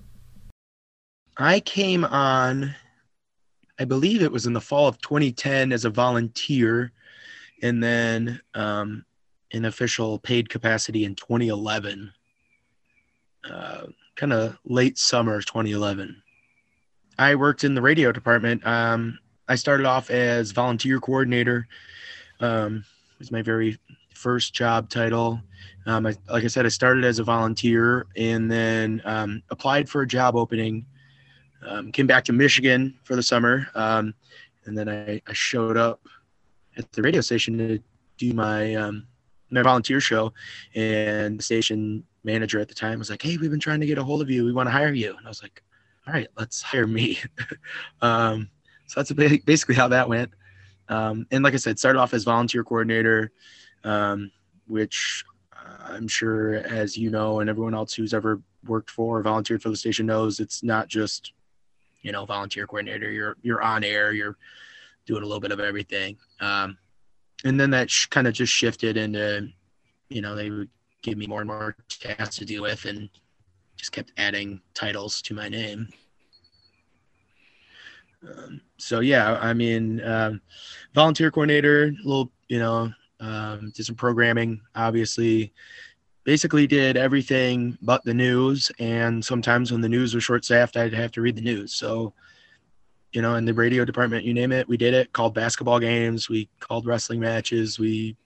I 1.38 1.60
came 1.60 2.06
on, 2.06 2.74
I 3.78 3.86
believe 3.86 4.22
it 4.22 4.32
was 4.32 4.46
in 4.46 4.54
the 4.54 4.62
fall 4.62 4.88
of 4.88 5.02
2010 5.02 5.72
as 5.72 5.84
a 5.84 5.90
volunteer, 5.90 6.94
and 7.62 7.84
then 7.84 8.40
um, 8.54 9.06
in 9.52 9.66
official 9.66 10.20
paid 10.20 10.50
capacity 10.50 11.06
in 11.06 11.16
2011, 11.16 12.12
uh, 13.52 13.86
kind 14.16 14.34
of 14.34 14.58
late 14.66 14.98
summer 14.98 15.42
2011. 15.42 16.22
I 17.20 17.36
worked 17.36 17.64
in 17.64 17.74
the 17.74 17.82
radio 17.82 18.12
department. 18.12 18.66
Um, 18.66 19.20
I 19.48 19.56
started 19.56 19.86
off 19.86 20.10
as 20.10 20.52
volunteer 20.52 21.00
coordinator. 21.00 21.68
Um, 22.40 22.84
it 23.14 23.20
was 23.20 23.32
my 23.32 23.42
very 23.42 23.78
first 24.14 24.54
job 24.54 24.90
title. 24.90 25.40
Um, 25.86 26.06
I, 26.06 26.16
like 26.30 26.44
I 26.44 26.48
said, 26.48 26.66
I 26.66 26.70
started 26.70 27.06
as 27.06 27.20
a 27.20 27.24
volunteer 27.24 28.08
and 28.16 28.52
then 28.52 29.02
um, 29.06 29.42
applied 29.50 29.88
for 29.90 30.02
a 30.02 30.08
job 30.08 30.36
opening. 30.36 30.86
Um, 31.66 31.92
came 31.92 32.08
back 32.08 32.24
to 32.26 32.34
Michigan 32.34 32.98
for 33.04 33.16
the 33.16 33.24
summer, 33.24 33.68
um, 33.74 34.14
and 34.66 34.78
then 34.78 34.88
I, 34.88 35.22
I 35.28 35.34
showed 35.34 35.76
up 35.76 36.02
at 36.78 36.92
the 36.92 37.02
radio 37.02 37.22
station 37.22 37.58
to 37.58 37.80
do 38.18 38.34
my 38.34 38.76
um, 38.76 39.08
my 39.50 39.64
volunteer 39.64 40.00
show. 40.00 40.34
And 40.76 41.40
the 41.40 41.44
station 41.44 42.04
manager 42.24 42.60
at 42.60 42.68
the 42.68 42.76
time 42.76 43.00
was 43.00 43.10
like, 43.10 43.22
"Hey, 43.22 43.38
we've 43.38 43.50
been 43.50 43.60
trying 43.60 43.80
to 43.80 43.88
get 43.88 43.98
a 43.98 44.04
hold 44.04 44.22
of 44.22 44.30
you. 44.30 44.46
We 44.46 44.54
want 44.54 44.68
to 44.68 44.72
hire 44.72 44.94
you." 44.94 45.16
And 45.18 45.26
I 45.26 45.30
was 45.30 45.42
like, 45.42 45.64
"All 46.06 46.14
right, 46.14 46.28
let's 46.38 46.62
hire 46.62 46.88
me." 46.88 47.20
um, 48.02 48.50
so 48.86 49.02
that's 49.02 49.12
basically 49.44 49.76
how 49.76 49.88
that 49.88 50.08
went. 50.08 50.32
Um, 50.90 51.28
and 51.32 51.44
like 51.44 51.54
I 51.54 51.58
said, 51.58 51.80
started 51.80 52.00
off 52.00 52.14
as 52.14 52.24
volunteer 52.24 52.64
coordinator, 52.64 53.32
um, 53.84 54.32
which 54.68 55.24
I'm 55.86 56.08
sure, 56.08 56.56
as 56.56 56.98
you 56.98 57.10
know, 57.10 57.40
and 57.40 57.50
everyone 57.50 57.74
else 57.74 57.94
who's 57.94 58.14
ever 58.14 58.42
worked 58.66 58.90
for 58.90 59.20
or 59.20 59.22
volunteered 59.22 59.62
for 59.62 59.70
the 59.70 59.76
station 59.76 60.06
knows, 60.06 60.40
it's 60.40 60.64
not 60.64 60.88
just 60.88 61.34
you 62.02 62.12
know 62.12 62.26
volunteer 62.26 62.68
coordinator. 62.68 63.12
You're 63.12 63.36
you're 63.42 63.62
on 63.62 63.84
air. 63.84 64.14
You're 64.14 64.38
doing 65.06 65.24
a 65.24 65.26
little 65.26 65.42
bit 65.42 65.52
of 65.52 65.60
everything. 65.60 66.18
Um, 66.40 66.78
and 67.44 67.60
then 67.60 67.70
that 67.72 67.90
sh- 67.90 68.08
kind 68.08 68.28
of 68.28 68.34
just 68.34 68.52
shifted 68.52 68.98
into, 68.98 69.50
you 70.10 70.22
know, 70.22 70.36
they 70.36 70.50
would 70.50 70.70
give 71.02 71.18
me 71.18 71.28
more 71.28 71.42
and 71.42 71.48
more 71.48 71.76
tasks 71.88 72.38
to 72.38 72.46
deal 72.46 72.64
with, 72.64 72.86
and 72.86 73.10
just 73.76 73.92
kept 73.92 74.12
adding 74.18 74.62
titles 74.74 75.22
to 75.24 75.34
my 75.34 75.48
name. 75.50 75.88
Um, 78.26 78.62
so 78.78 79.00
yeah, 79.00 79.38
I 79.40 79.54
mean, 79.54 80.04
um, 80.04 80.42
volunteer 80.94 81.32
coordinator, 81.32 81.86
a 81.86 82.08
little, 82.08 82.32
you 82.48 82.60
know, 82.60 82.92
um, 83.20 83.72
did 83.76 83.86
some 83.86 83.96
programming, 83.96 84.62
obviously. 84.76 85.54
Basically, 86.24 86.68
did 86.68 86.98
everything 86.98 87.78
but 87.82 88.04
the 88.04 88.14
news, 88.14 88.70
and 88.80 89.24
sometimes 89.24 89.72
when 89.72 89.80
the 89.82 89.88
news 89.88 90.14
was 90.14 90.26
short-staffed, 90.26 90.76
I'd 90.76 90.94
have 90.94 91.14
to 91.14 91.22
read 91.22 91.38
the 91.38 91.42
news. 91.42 91.74
So, 91.74 92.14
you 93.14 93.22
know, 93.22 93.36
in 93.36 93.46
the 93.46 93.54
radio 93.54 93.86
department, 93.86 94.26
you 94.26 94.34
name 94.34 94.52
it, 94.52 94.68
we 94.68 94.76
did 94.76 94.94
it. 94.94 95.14
Called 95.14 95.34
basketball 95.34 95.80
games, 95.80 96.28
we 96.28 96.50
called 96.60 96.86
wrestling 96.86 97.22
matches, 97.22 97.80
we 97.80 98.18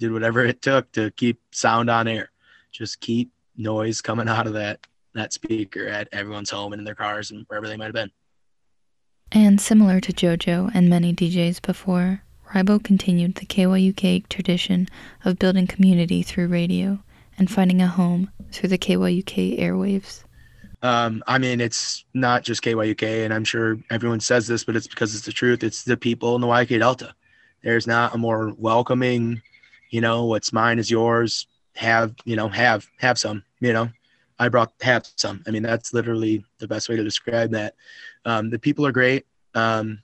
did 0.00 0.10
whatever 0.10 0.44
it 0.44 0.62
took 0.62 0.90
to 0.92 1.12
keep 1.12 1.40
sound 1.52 1.88
on 1.88 2.08
air, 2.08 2.32
just 2.72 3.00
keep 3.00 3.30
noise 3.56 4.00
coming 4.00 4.28
out 4.28 4.48
of 4.48 4.54
that 4.54 4.80
that 5.14 5.32
speaker 5.32 5.86
at 5.86 6.08
everyone's 6.10 6.50
home 6.50 6.72
and 6.72 6.80
in 6.80 6.84
their 6.84 6.96
cars 6.96 7.30
and 7.30 7.44
wherever 7.46 7.68
they 7.68 7.76
might 7.76 7.84
have 7.84 7.94
been. 7.94 8.10
And 9.36 9.60
similar 9.60 10.00
to 10.00 10.12
JoJo 10.12 10.70
and 10.74 10.88
many 10.88 11.12
DJs 11.12 11.60
before, 11.60 12.22
Ribo 12.52 12.82
continued 12.82 13.34
the 13.34 13.46
KYUK 13.46 14.28
tradition 14.28 14.88
of 15.24 15.40
building 15.40 15.66
community 15.66 16.22
through 16.22 16.46
radio 16.46 17.00
and 17.36 17.50
finding 17.50 17.82
a 17.82 17.88
home 17.88 18.30
through 18.52 18.68
the 18.68 18.78
KYUK 18.78 19.58
airwaves. 19.58 20.22
Um, 20.82 21.24
I 21.26 21.38
mean, 21.38 21.60
it's 21.60 22.04
not 22.14 22.44
just 22.44 22.62
KYUK, 22.62 23.24
and 23.24 23.34
I'm 23.34 23.42
sure 23.42 23.76
everyone 23.90 24.20
says 24.20 24.46
this, 24.46 24.62
but 24.62 24.76
it's 24.76 24.86
because 24.86 25.16
it's 25.16 25.26
the 25.26 25.32
truth. 25.32 25.64
It's 25.64 25.82
the 25.82 25.96
people 25.96 26.36
in 26.36 26.40
the 26.40 26.46
YK 26.46 26.78
Delta. 26.78 27.12
There's 27.64 27.88
not 27.88 28.14
a 28.14 28.18
more 28.18 28.54
welcoming, 28.56 29.42
you 29.90 30.00
know, 30.00 30.26
what's 30.26 30.52
mine 30.52 30.78
is 30.78 30.92
yours. 30.92 31.48
Have, 31.74 32.14
you 32.24 32.36
know, 32.36 32.46
have, 32.50 32.88
have 32.98 33.18
some, 33.18 33.42
you 33.58 33.72
know. 33.72 33.88
I 34.38 34.48
brought 34.48 34.72
have 34.80 35.06
some. 35.16 35.42
I 35.46 35.50
mean, 35.50 35.62
that's 35.62 35.94
literally 35.94 36.44
the 36.58 36.66
best 36.66 36.88
way 36.88 36.96
to 36.96 37.04
describe 37.04 37.52
that. 37.52 37.74
Um, 38.24 38.50
the 38.50 38.58
people 38.58 38.86
are 38.86 38.92
great. 38.92 39.26
Um, 39.54 40.02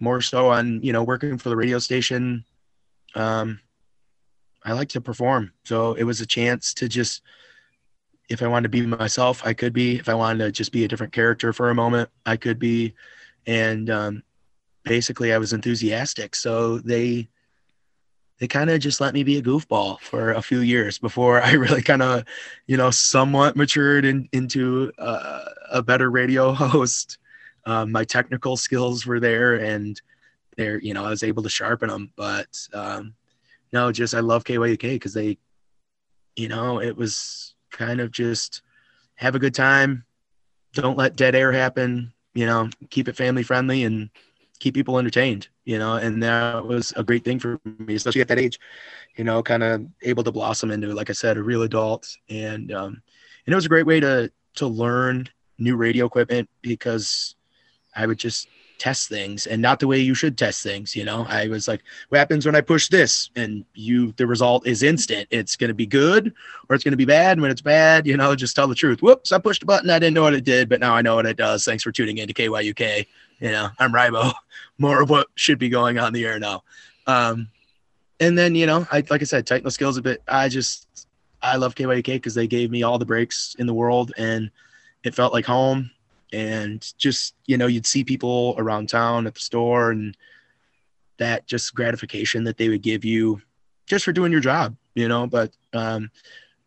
more 0.00 0.20
so 0.20 0.48
on, 0.48 0.82
you 0.82 0.92
know, 0.92 1.04
working 1.04 1.38
for 1.38 1.50
the 1.50 1.56
radio 1.56 1.78
station. 1.78 2.44
Um, 3.14 3.60
I 4.64 4.72
like 4.72 4.88
to 4.90 5.00
perform. 5.00 5.52
So 5.64 5.94
it 5.94 6.04
was 6.04 6.20
a 6.20 6.26
chance 6.26 6.74
to 6.74 6.88
just, 6.88 7.22
if 8.28 8.42
I 8.42 8.46
wanted 8.46 8.64
to 8.64 8.80
be 8.80 8.86
myself, 8.86 9.42
I 9.44 9.52
could 9.52 9.72
be. 9.72 9.96
If 9.96 10.08
I 10.08 10.14
wanted 10.14 10.44
to 10.44 10.52
just 10.52 10.72
be 10.72 10.84
a 10.84 10.88
different 10.88 11.12
character 11.12 11.52
for 11.52 11.70
a 11.70 11.74
moment, 11.74 12.10
I 12.26 12.36
could 12.36 12.58
be. 12.58 12.94
And 13.46 13.90
um, 13.90 14.22
basically, 14.84 15.32
I 15.32 15.38
was 15.38 15.52
enthusiastic. 15.52 16.34
So 16.34 16.78
they, 16.78 17.28
they 18.38 18.46
kind 18.46 18.70
of 18.70 18.80
just 18.80 19.00
let 19.00 19.14
me 19.14 19.22
be 19.22 19.38
a 19.38 19.42
goofball 19.42 20.00
for 20.00 20.32
a 20.32 20.42
few 20.42 20.60
years 20.60 20.98
before 20.98 21.42
I 21.42 21.52
really 21.54 21.82
kind 21.82 22.02
of, 22.02 22.24
you 22.66 22.76
know, 22.76 22.90
somewhat 22.90 23.56
matured 23.56 24.04
in, 24.04 24.28
into 24.32 24.92
uh, 24.98 25.44
a 25.70 25.82
better 25.82 26.10
radio 26.10 26.52
host. 26.54 27.18
Um, 27.66 27.92
my 27.92 28.04
technical 28.04 28.56
skills 28.56 29.06
were 29.06 29.20
there, 29.20 29.56
and 29.56 30.00
there, 30.56 30.80
you 30.80 30.94
know, 30.94 31.04
I 31.04 31.10
was 31.10 31.22
able 31.22 31.42
to 31.42 31.48
sharpen 31.48 31.88
them. 31.88 32.12
But 32.16 32.56
um, 32.72 33.14
no, 33.72 33.92
just 33.92 34.14
I 34.14 34.20
love 34.20 34.44
KYUK 34.44 34.80
because 34.80 35.14
they, 35.14 35.38
you 36.36 36.48
know, 36.48 36.80
it 36.80 36.96
was 36.96 37.54
kind 37.70 38.00
of 38.00 38.10
just 38.10 38.62
have 39.16 39.34
a 39.34 39.38
good 39.38 39.54
time, 39.54 40.04
don't 40.72 40.98
let 40.98 41.16
dead 41.16 41.34
air 41.34 41.52
happen, 41.52 42.12
you 42.34 42.46
know, 42.46 42.68
keep 42.90 43.08
it 43.08 43.16
family 43.16 43.42
friendly 43.42 43.84
and 43.84 44.10
keep 44.58 44.74
people 44.74 44.98
entertained, 44.98 45.48
you 45.64 45.78
know, 45.78 45.96
and 45.96 46.22
that 46.22 46.64
was 46.64 46.92
a 46.96 47.04
great 47.04 47.24
thing 47.24 47.38
for 47.38 47.60
me, 47.78 47.94
especially 47.94 48.20
at 48.20 48.28
that 48.28 48.38
age, 48.38 48.60
you 49.16 49.24
know, 49.24 49.42
kind 49.42 49.62
of 49.62 49.86
able 50.02 50.22
to 50.22 50.32
blossom 50.32 50.70
into, 50.70 50.92
like 50.94 51.10
I 51.10 51.14
said, 51.14 51.36
a 51.36 51.42
real 51.42 51.62
adult. 51.62 52.16
And, 52.28 52.72
um, 52.72 53.02
and 53.46 53.52
it 53.52 53.54
was 53.54 53.66
a 53.66 53.70
great 53.70 53.86
way 53.86 54.00
to, 54.00 54.30
to 54.56 54.66
learn 54.66 55.28
new 55.58 55.76
radio 55.76 56.06
equipment 56.06 56.48
because 56.62 57.34
I 58.00 58.06
would 58.06 58.18
just 58.18 58.48
test 58.78 59.10
things 59.10 59.46
and 59.46 59.60
not 59.60 59.78
the 59.78 59.86
way 59.86 59.98
you 59.98 60.14
should 60.14 60.38
test 60.38 60.62
things. 60.62 60.96
You 60.96 61.04
know, 61.04 61.26
I 61.28 61.48
was 61.48 61.68
like, 61.68 61.82
what 62.08 62.18
happens 62.18 62.46
when 62.46 62.56
I 62.56 62.62
push 62.62 62.88
this? 62.88 63.30
And 63.36 63.64
you, 63.74 64.12
the 64.12 64.26
result 64.26 64.66
is 64.66 64.82
instant. 64.82 65.28
It's 65.30 65.54
going 65.54 65.68
to 65.68 65.74
be 65.74 65.86
good 65.86 66.32
or 66.68 66.74
it's 66.74 66.82
going 66.82 66.92
to 66.92 66.96
be 66.96 67.04
bad. 67.04 67.32
And 67.32 67.42
when 67.42 67.50
it's 67.50 67.60
bad, 67.60 68.06
you 68.06 68.16
know, 68.16 68.34
just 68.34 68.56
tell 68.56 68.66
the 68.66 68.74
truth. 68.74 69.02
Whoops, 69.02 69.32
I 69.32 69.38
pushed 69.38 69.62
a 69.62 69.66
button. 69.66 69.90
I 69.90 69.98
didn't 69.98 70.14
know 70.14 70.22
what 70.22 70.34
it 70.34 70.44
did, 70.44 70.70
but 70.70 70.80
now 70.80 70.94
I 70.94 71.02
know 71.02 71.16
what 71.16 71.26
it 71.26 71.36
does. 71.36 71.64
Thanks 71.64 71.82
for 71.82 71.92
tuning 71.92 72.18
in 72.18 72.26
to 72.26 72.34
KYUK. 72.34 73.06
You 73.40 73.50
know, 73.50 73.68
I'm 73.78 73.92
Ribo. 73.92 74.32
More 74.78 75.02
of 75.02 75.10
what 75.10 75.28
should 75.34 75.58
be 75.58 75.68
going 75.68 75.98
on 75.98 76.14
the 76.14 76.24
air 76.24 76.38
now. 76.38 76.64
Um, 77.06 77.48
and 78.18 78.36
then, 78.36 78.54
you 78.54 78.66
know, 78.66 78.86
I, 78.90 79.04
like 79.10 79.20
I 79.20 79.24
said, 79.24 79.46
tighten 79.46 79.64
the 79.64 79.70
skills 79.70 79.98
a 79.98 80.02
bit. 80.02 80.22
I 80.26 80.48
just, 80.48 81.06
I 81.42 81.56
love 81.56 81.74
KYUK 81.74 82.04
because 82.04 82.34
they 82.34 82.46
gave 82.46 82.70
me 82.70 82.82
all 82.82 82.98
the 82.98 83.06
breaks 83.06 83.56
in 83.58 83.66
the 83.66 83.74
world 83.74 84.12
and 84.16 84.50
it 85.04 85.14
felt 85.14 85.34
like 85.34 85.44
home. 85.44 85.90
And 86.32 86.92
just 86.98 87.34
you 87.46 87.56
know 87.56 87.66
you'd 87.66 87.86
see 87.86 88.04
people 88.04 88.54
around 88.58 88.88
town 88.88 89.26
at 89.26 89.34
the 89.34 89.40
store 89.40 89.90
and 89.90 90.16
that 91.18 91.46
just 91.46 91.74
gratification 91.74 92.44
that 92.44 92.56
they 92.56 92.68
would 92.68 92.82
give 92.82 93.04
you 93.04 93.40
just 93.86 94.04
for 94.04 94.12
doing 94.12 94.32
your 94.32 94.40
job 94.40 94.76
you 94.94 95.08
know 95.08 95.26
but 95.26 95.52
um 95.72 96.10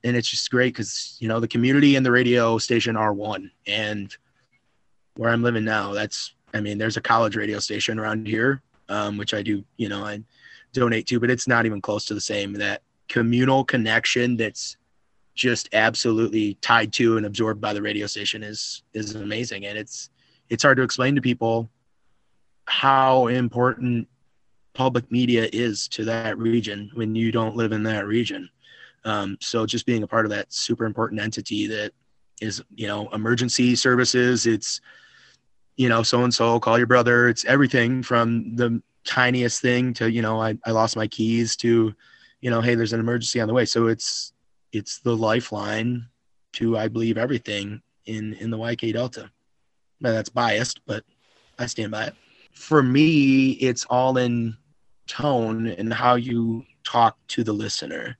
and 0.03 0.17
it's 0.17 0.29
just 0.29 0.51
great 0.51 0.73
because 0.73 1.17
you 1.19 1.27
know 1.27 1.39
the 1.39 1.47
community 1.47 1.95
and 1.95 2.05
the 2.05 2.11
radio 2.11 2.57
station 2.57 2.97
are 2.97 3.13
one. 3.13 3.49
And 3.67 4.15
where 5.15 5.31
i'm 5.31 5.43
living 5.43 5.63
now 5.63 5.93
that's 5.93 6.33
i 6.53 6.59
mean 6.59 6.77
there's 6.77 6.97
a 6.97 7.01
college 7.01 7.35
radio 7.35 7.59
station 7.59 7.99
around 7.99 8.27
here 8.27 8.61
um, 8.89 9.17
which 9.17 9.33
i 9.33 9.41
do 9.41 9.63
you 9.77 9.87
know 9.87 10.03
i 10.03 10.19
donate 10.73 11.05
to 11.05 11.19
but 11.19 11.29
it's 11.29 11.47
not 11.47 11.65
even 11.65 11.79
close 11.79 12.05
to 12.05 12.15
the 12.15 12.21
same 12.21 12.53
that 12.53 12.81
communal 13.09 13.63
connection 13.63 14.35
that's 14.35 14.77
just 15.35 15.69
absolutely 15.73 16.55
tied 16.55 16.93
to 16.93 17.17
and 17.17 17.25
absorbed 17.25 17.59
by 17.59 17.73
the 17.73 17.81
radio 17.81 18.05
station 18.07 18.43
is 18.43 18.83
is 18.93 19.15
amazing. 19.15 19.65
And 19.65 19.77
it's 19.77 20.09
it's 20.49 20.63
hard 20.63 20.77
to 20.77 20.83
explain 20.83 21.15
to 21.15 21.21
people 21.21 21.69
how 22.65 23.27
important 23.27 24.07
public 24.73 25.11
media 25.11 25.49
is 25.51 25.87
to 25.87 26.05
that 26.05 26.37
region 26.37 26.91
when 26.93 27.15
you 27.15 27.31
don't 27.31 27.55
live 27.55 27.71
in 27.71 27.83
that 27.83 28.07
region. 28.07 28.49
Um, 29.05 29.37
so 29.41 29.65
just 29.65 29.85
being 29.85 30.03
a 30.03 30.07
part 30.07 30.25
of 30.25 30.31
that 30.31 30.51
super 30.53 30.85
important 30.85 31.21
entity 31.21 31.67
that 31.67 31.91
is 32.41 32.63
you 32.75 32.87
know 32.87 33.09
emergency 33.09 33.75
services 33.75 34.47
it's 34.47 34.81
you 35.77 35.87
know 35.87 36.01
so 36.03 36.23
and 36.23 36.33
so 36.33 36.59
call 36.59 36.77
your 36.77 36.87
brother 36.87 37.29
it's 37.29 37.45
everything 37.45 38.01
from 38.01 38.55
the 38.55 38.81
tiniest 39.05 39.61
thing 39.61 39.93
to 39.93 40.11
you 40.11 40.21
know 40.21 40.41
I, 40.41 40.57
I 40.65 40.71
lost 40.71 40.95
my 40.95 41.07
keys 41.07 41.55
to 41.57 41.93
you 42.41 42.49
know 42.49 42.59
hey 42.61 42.75
there's 42.75 42.93
an 42.93 42.99
emergency 42.99 43.39
on 43.39 43.47
the 43.47 43.53
way. 43.53 43.65
So 43.65 43.87
it's 43.87 44.32
it's 44.73 44.99
the 44.99 45.15
lifeline 45.15 46.07
to 46.53 46.77
I 46.77 46.87
believe 46.87 47.17
everything 47.17 47.81
in 48.05 48.33
in 48.33 48.49
the 48.49 48.57
YK 48.57 48.93
Delta. 48.93 49.29
Now 50.01 50.11
that's 50.11 50.29
biased, 50.29 50.81
but 50.85 51.05
I 51.57 51.67
stand 51.67 51.91
by 51.91 52.05
it. 52.05 52.15
For 52.53 52.83
me, 52.83 53.51
it's 53.51 53.85
all 53.85 54.17
in 54.17 54.57
tone 55.07 55.67
and 55.67 55.93
how 55.93 56.15
you 56.15 56.65
talk 56.83 57.17
to 57.27 57.43
the 57.43 57.53
listener. 57.53 58.17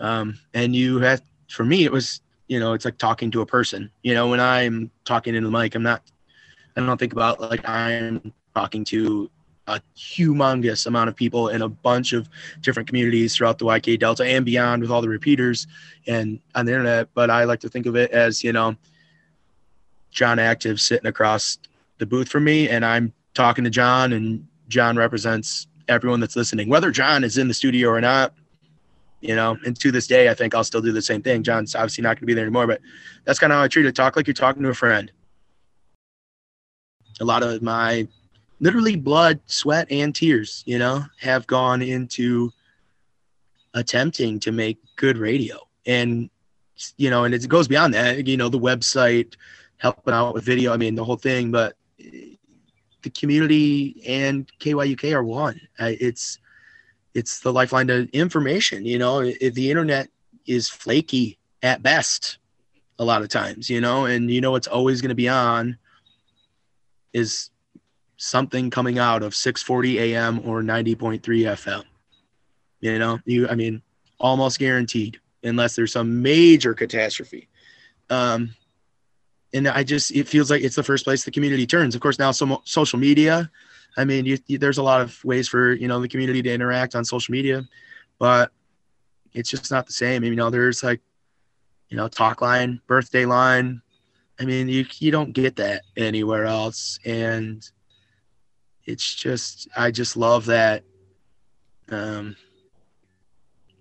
Um, 0.00 0.38
and 0.54 0.76
you 0.76 1.00
have 1.00 1.22
for 1.48 1.64
me 1.64 1.84
it 1.84 1.92
was 1.92 2.20
you 2.46 2.60
know 2.60 2.74
it's 2.74 2.84
like 2.84 2.98
talking 2.98 3.30
to 3.32 3.40
a 3.40 3.46
person. 3.46 3.90
You 4.02 4.14
know 4.14 4.28
when 4.28 4.40
I'm 4.40 4.90
talking 5.04 5.34
into 5.34 5.50
the 5.50 5.58
mic, 5.58 5.74
I'm 5.74 5.82
not 5.82 6.02
I 6.76 6.80
don't 6.80 6.98
think 6.98 7.12
about 7.12 7.40
like 7.40 7.66
I'm 7.68 8.32
talking 8.54 8.84
to 8.84 9.30
a 9.68 9.80
humongous 9.96 10.86
amount 10.86 11.08
of 11.08 11.14
people 11.14 11.48
in 11.48 11.62
a 11.62 11.68
bunch 11.68 12.12
of 12.12 12.28
different 12.62 12.88
communities 12.88 13.36
throughout 13.36 13.58
the 13.58 13.64
YK 13.64 14.00
Delta 14.00 14.24
and 14.24 14.44
beyond 14.44 14.82
with 14.82 14.90
all 14.90 15.02
the 15.02 15.08
repeaters 15.08 15.66
and 16.06 16.40
on 16.54 16.64
the 16.64 16.72
internet. 16.72 17.08
But 17.14 17.30
I 17.30 17.44
like 17.44 17.60
to 17.60 17.68
think 17.68 17.86
of 17.86 17.94
it 17.94 18.10
as, 18.10 18.42
you 18.42 18.52
know, 18.52 18.74
John 20.10 20.38
Active 20.38 20.80
sitting 20.80 21.06
across 21.06 21.58
the 21.98 22.06
booth 22.06 22.28
from 22.28 22.44
me 22.44 22.68
and 22.68 22.84
I'm 22.84 23.12
talking 23.34 23.62
to 23.64 23.70
John 23.70 24.12
and 24.14 24.46
John 24.68 24.96
represents 24.96 25.66
everyone 25.86 26.20
that's 26.20 26.36
listening, 26.36 26.68
whether 26.68 26.90
John 26.90 27.22
is 27.22 27.38
in 27.38 27.48
the 27.48 27.54
studio 27.54 27.90
or 27.90 28.00
not. 28.00 28.34
You 29.20 29.34
know, 29.34 29.58
and 29.64 29.78
to 29.80 29.90
this 29.90 30.06
day, 30.06 30.28
I 30.28 30.34
think 30.34 30.54
I'll 30.54 30.62
still 30.62 30.80
do 30.80 30.92
the 30.92 31.02
same 31.02 31.22
thing. 31.22 31.42
John's 31.42 31.74
obviously 31.74 32.02
not 32.02 32.10
going 32.10 32.20
to 32.20 32.26
be 32.26 32.34
there 32.34 32.44
anymore, 32.44 32.68
but 32.68 32.80
that's 33.24 33.40
kind 33.40 33.52
of 33.52 33.56
how 33.56 33.64
I 33.64 33.68
treat 33.68 33.84
it. 33.84 33.96
Talk 33.96 34.14
like 34.14 34.28
you're 34.28 34.34
talking 34.34 34.62
to 34.62 34.68
a 34.68 34.74
friend. 34.74 35.10
A 37.20 37.24
lot 37.24 37.42
of 37.42 37.60
my 37.60 38.06
literally 38.60 38.96
blood, 38.96 39.40
sweat, 39.46 39.86
and 39.90 40.14
tears, 40.14 40.62
you 40.66 40.78
know, 40.78 41.04
have 41.20 41.46
gone 41.46 41.82
into 41.82 42.52
attempting 43.74 44.40
to 44.40 44.52
make 44.52 44.78
good 44.96 45.16
radio. 45.16 45.58
And, 45.86 46.30
you 46.96 47.10
know, 47.10 47.24
and 47.24 47.34
it 47.34 47.48
goes 47.48 47.68
beyond 47.68 47.94
that, 47.94 48.26
you 48.26 48.36
know, 48.36 48.48
the 48.48 48.58
website, 48.58 49.34
helping 49.78 50.14
out 50.14 50.34
with 50.34 50.44
video, 50.44 50.72
I 50.72 50.76
mean, 50.76 50.94
the 50.94 51.04
whole 51.04 51.16
thing, 51.16 51.50
but 51.50 51.76
the 51.98 53.10
community 53.14 54.02
and 54.06 54.50
KYUK 54.58 55.12
are 55.14 55.22
one. 55.22 55.60
It's, 55.78 56.38
it's 57.14 57.40
the 57.40 57.52
lifeline 57.52 57.86
to 57.88 58.08
information, 58.12 58.84
you 58.84 58.98
know, 58.98 59.24
the 59.24 59.70
internet 59.70 60.08
is 60.46 60.68
flaky 60.68 61.38
at 61.62 61.82
best 61.82 62.38
a 62.98 63.04
lot 63.04 63.22
of 63.22 63.28
times, 63.28 63.70
you 63.70 63.80
know, 63.80 64.06
and 64.06 64.30
you 64.30 64.40
know, 64.40 64.56
it's 64.56 64.66
always 64.66 65.00
going 65.00 65.10
to 65.10 65.14
be 65.14 65.28
on 65.28 65.78
is 67.12 67.50
something 68.18 68.68
coming 68.68 68.98
out 68.98 69.22
of 69.22 69.34
640 69.34 69.98
AM 69.98 70.40
or 70.44 70.62
90.3 70.62 71.20
FM. 71.22 71.84
You 72.80 72.98
know, 72.98 73.18
you 73.24 73.48
I 73.48 73.54
mean, 73.54 73.80
almost 74.18 74.58
guaranteed 74.58 75.18
unless 75.42 75.74
there's 75.74 75.92
some 75.92 76.20
major 76.20 76.74
catastrophe. 76.74 77.48
Um, 78.10 78.54
and 79.54 79.66
I 79.66 79.82
just 79.82 80.10
it 80.10 80.28
feels 80.28 80.50
like 80.50 80.62
it's 80.62 80.76
the 80.76 80.82
first 80.82 81.04
place 81.04 81.24
the 81.24 81.30
community 81.30 81.66
turns. 81.66 81.94
Of 81.94 82.00
course, 82.00 82.18
now 82.18 82.32
some 82.32 82.58
social 82.64 82.98
media. 82.98 83.50
I 83.96 84.04
mean, 84.04 84.26
you, 84.26 84.38
you, 84.46 84.58
there's 84.58 84.78
a 84.78 84.82
lot 84.82 85.00
of 85.00 85.24
ways 85.24 85.48
for 85.48 85.72
you 85.72 85.88
know 85.88 86.00
the 86.00 86.08
community 86.08 86.42
to 86.42 86.52
interact 86.52 86.94
on 86.94 87.04
social 87.04 87.32
media, 87.32 87.66
but 88.18 88.52
it's 89.32 89.48
just 89.48 89.70
not 89.70 89.86
the 89.86 89.92
same. 89.92 90.22
You 90.24 90.34
know, 90.34 90.50
there's 90.50 90.82
like, 90.82 91.00
you 91.88 91.96
know, 91.96 92.08
talk 92.08 92.42
line, 92.42 92.80
birthday 92.86 93.24
line. 93.24 93.80
I 94.38 94.44
mean, 94.44 94.68
you 94.68 94.84
you 94.98 95.10
don't 95.10 95.32
get 95.32 95.56
that 95.56 95.82
anywhere 95.96 96.44
else, 96.44 96.98
and 97.04 97.66
it's 98.88 99.14
just 99.14 99.68
I 99.76 99.90
just 99.90 100.16
love 100.16 100.46
that. 100.46 100.82
Um, 101.90 102.36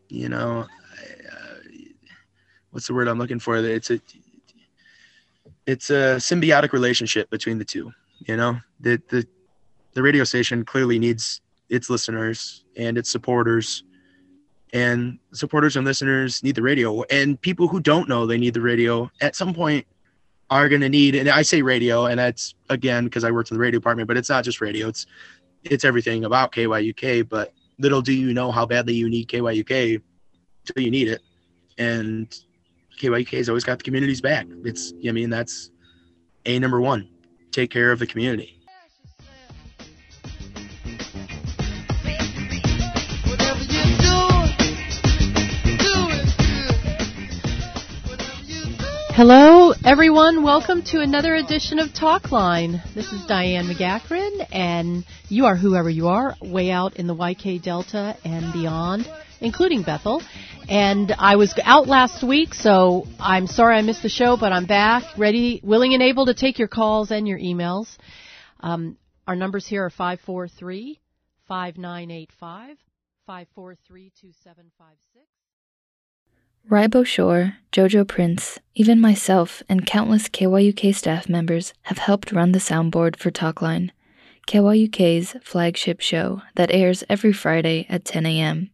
you 0.10 0.28
know, 0.28 0.65
uh, 0.65 1.56
what's 2.72 2.88
the 2.88 2.93
word 2.93 3.08
I'm 3.08 3.17
looking 3.17 3.39
for? 3.39 3.56
It's 3.58 3.89
a 3.89 4.02
it's 5.65 5.89
a 5.89 6.17
symbiotic 6.17 6.74
relationship 6.74 7.30
between 7.30 7.58
the 7.58 7.65
two. 7.65 7.91
You 8.28 8.36
know, 8.36 8.60
the 8.82 9.02
the 9.08 9.26
the 9.93 10.04
radio 10.04 10.26
station 10.26 10.65
clearly 10.65 11.00
needs 11.00 11.39
its 11.70 11.89
listeners 11.89 12.65
and 12.76 12.98
its 12.98 13.10
supporters 13.10 13.84
and 14.74 15.17
supporters 15.32 15.78
and 15.78 15.86
listeners 15.86 16.43
need 16.43 16.56
the 16.56 16.62
radio 16.62 17.02
and 17.04 17.39
people 17.39 17.70
who 17.70 17.80
don't 17.80 18.10
know 18.10 18.26
they 18.26 18.38
need 18.38 18.54
the 18.54 18.62
radio 18.62 19.10
at 19.22 19.36
some 19.36 19.54
point 19.54 19.88
are 20.49 20.69
going 20.69 20.81
to 20.81 20.89
need 20.89 21.15
and 21.15 21.29
i 21.29 21.41
say 21.41 21.62
radio 21.62 22.05
and 22.05 22.19
that's 22.19 22.55
again 22.69 23.03
because 23.03 23.23
i 23.23 23.31
worked 23.31 23.51
in 23.51 23.57
the 23.57 23.62
radio 23.62 23.79
department 23.79 24.07
but 24.07 24.15
it's 24.15 24.29
not 24.29 24.45
just 24.45 24.62
radio 24.62 24.88
it's 24.88 25.05
it's 25.63 25.83
everything 25.83 26.23
about 26.23 26.51
kyuk 26.51 27.27
but 27.27 27.53
little 27.79 28.01
do 28.01 28.13
you 28.13 28.33
know 28.33 28.51
how 28.51 28.65
badly 28.65 28.93
you 28.93 29.10
need 29.10 29.27
kyuk 29.27 30.01
till 30.67 30.83
you 30.83 30.91
need 30.91 31.07
it. 31.07 31.21
And 31.77 32.27
kyuk 32.99 33.29
has 33.29 33.49
always 33.49 33.63
got 33.63 33.79
the 33.79 33.83
community's 33.83 34.21
back. 34.21 34.47
It's 34.63 34.93
i 35.07 35.12
mean 35.12 35.29
that's 35.29 35.71
a 36.45 36.60
number 36.60 36.81
one. 36.81 37.10
Take 37.51 37.71
care 37.71 37.91
of 37.91 37.99
the 37.99 38.07
community. 38.07 38.53
Hello, 49.13 49.57
everyone. 49.88 50.43
Welcome 50.43 50.82
to 50.88 51.00
another 51.00 51.34
edition 51.34 51.80
of 51.80 51.91
Talkline. 51.91 52.84
This 52.93 53.13
is 53.13 53.26
Diane 53.26 53.67
McGackran, 53.67 54.45
and 54.52 55.06
you 55.30 55.45
are 55.45 55.56
whoever 55.56 55.89
you 55.89 56.10
are, 56.10 56.36
way 56.41 56.71
out 56.71 56.97
in 56.97 57.08
the 57.08 57.15
YK 57.15 57.63
Delta 57.63 58.17
and 58.26 58.52
beyond, 58.52 59.08
including 59.39 59.84
Bethel. 59.84 60.21
And 60.67 61.15
I 61.17 61.38
was 61.38 61.58
out 61.63 61.88
last 61.88 62.21
week, 62.21 62.54
so 62.54 63.06
I'm 63.17 63.47
sorry 63.47 63.78
I 63.78 63.82
missed 63.82 64.04
the 64.04 64.10
show, 64.10 64.36
but 64.36 64.52
I'm 64.52 64.65
back, 64.65 65.17
ready, 65.17 65.62
willing, 65.63 65.93
and 65.93 66.04
able 66.04 66.26
to 66.26 66.34
take 66.34 66.60
your 66.60 66.67
calls 66.67 67.10
and 67.10 67.26
your 67.26 67.39
emails. 67.39 67.88
Um, 68.60 68.97
our 69.26 69.38
numbers 69.38 69.65
here 69.65 69.86
are 69.86 69.89
543 69.89 71.00
5985 71.47 72.78
543 73.26 74.12
2756. 74.19 75.37
Ribo 76.69 77.06
Shore, 77.06 77.56
Jojo 77.71 78.06
Prince, 78.06 78.60
even 78.75 78.99
myself, 78.99 79.63
and 79.69 79.86
countless 79.86 80.27
KYUK 80.27 80.93
staff 80.93 81.30
members 81.30 81.73
have 81.84 81.97
helped 81.97 82.34
run 82.34 82.51
the 82.51 82.60
soundboard 82.60 83.15
for 83.15 83.32
Talkline, 83.32 83.91
KYUK's 84.47 85.38
flagship 85.41 86.01
show 86.01 86.41
that 86.56 86.69
airs 86.69 87.06
every 87.08 87.32
Friday 87.32 87.86
at 87.88 88.03
10 88.03 88.25
a.m. 88.25 88.69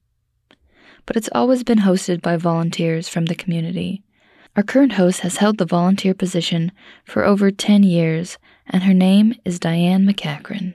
But 1.06 1.18
it's 1.18 1.30
always 1.36 1.64
been 1.64 1.80
hosted 1.80 2.24
by 2.24 2.36
volunteers 2.36 3.10
from 3.10 3.28
the 3.28 3.36
community. 3.36 4.02
Our 4.56 4.64
current 4.64 4.94
host 4.94 5.20
has 5.20 5.38
held 5.38 5.60
the 5.60 5.66
volunteer 5.66 6.16
position 6.16 6.72
for 7.06 7.24
over 7.24 7.52
10 7.52 7.84
years, 7.84 8.40
and 8.66 8.82
her 8.84 8.94
name 8.96 9.36
is 9.46 9.60
Diane 9.60 10.08
McCachran. 10.08 10.74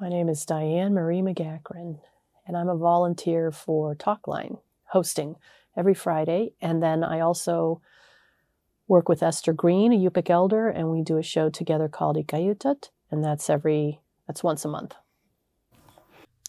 My 0.00 0.08
name 0.08 0.30
is 0.30 0.46
Diane 0.46 0.94
Marie 0.94 1.20
McGackran, 1.20 1.98
and 2.46 2.56
I'm 2.56 2.70
a 2.70 2.76
volunteer 2.76 3.50
for 3.50 3.94
Talkline, 3.94 4.60
hosting 4.84 5.36
every 5.76 5.94
Friday. 5.94 6.52
And 6.60 6.82
then 6.82 7.04
I 7.04 7.20
also 7.20 7.80
work 8.88 9.08
with 9.08 9.22
Esther 9.22 9.52
Green, 9.52 9.92
a 9.92 9.96
Yupik 9.96 10.30
elder, 10.30 10.68
and 10.68 10.90
we 10.90 11.02
do 11.02 11.16
a 11.16 11.22
show 11.22 11.48
together 11.48 11.88
called 11.88 12.16
Ikayutat, 12.16 12.90
and 13.10 13.24
that's 13.24 13.48
every 13.48 14.00
that's 14.26 14.44
once 14.44 14.64
a 14.64 14.68
month. 14.68 14.94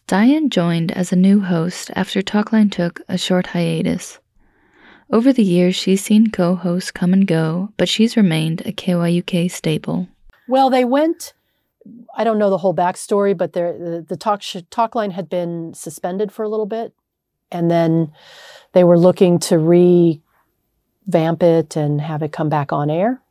Diane 0.07 0.49
joined 0.49 0.91
as 0.91 1.11
a 1.11 1.15
new 1.15 1.39
host 1.39 1.89
after 1.95 2.21
Talkline 2.21 2.71
took 2.71 3.01
a 3.07 3.17
short 3.17 3.47
hiatus. 3.47 4.19
Over 5.11 5.31
the 5.31 5.43
years, 5.43 5.75
she's 5.75 6.03
seen 6.03 6.31
co 6.31 6.55
hosts 6.55 6.91
come 6.91 7.13
and 7.13 7.25
go, 7.25 7.69
but 7.77 7.87
she's 7.87 8.17
remained 8.17 8.61
a 8.61 8.71
KYUK 8.71 9.49
staple. 9.49 10.07
Well, 10.47 10.69
they 10.69 10.85
went. 10.85 11.33
I 12.15 12.23
don't 12.23 12.39
know 12.39 12.49
the 12.49 12.57
whole 12.57 12.75
backstory, 12.75 13.37
but 13.37 13.53
the 13.53 14.05
the 14.07 14.17
talk 14.17 14.41
sh- 14.41 14.57
talk 14.69 14.95
line 14.95 15.11
had 15.11 15.29
been 15.29 15.73
suspended 15.73 16.31
for 16.31 16.43
a 16.43 16.49
little 16.49 16.65
bit, 16.65 16.93
and 17.53 17.71
then 17.71 18.11
they 18.73 18.83
were 18.83 18.97
looking 18.97 19.39
to 19.39 19.57
revamp 19.57 21.43
it 21.43 21.75
and 21.75 22.01
have 22.01 22.23
it 22.23 22.33
come 22.33 22.49
back 22.49 22.73
on 22.73 22.89
air. 22.89 23.21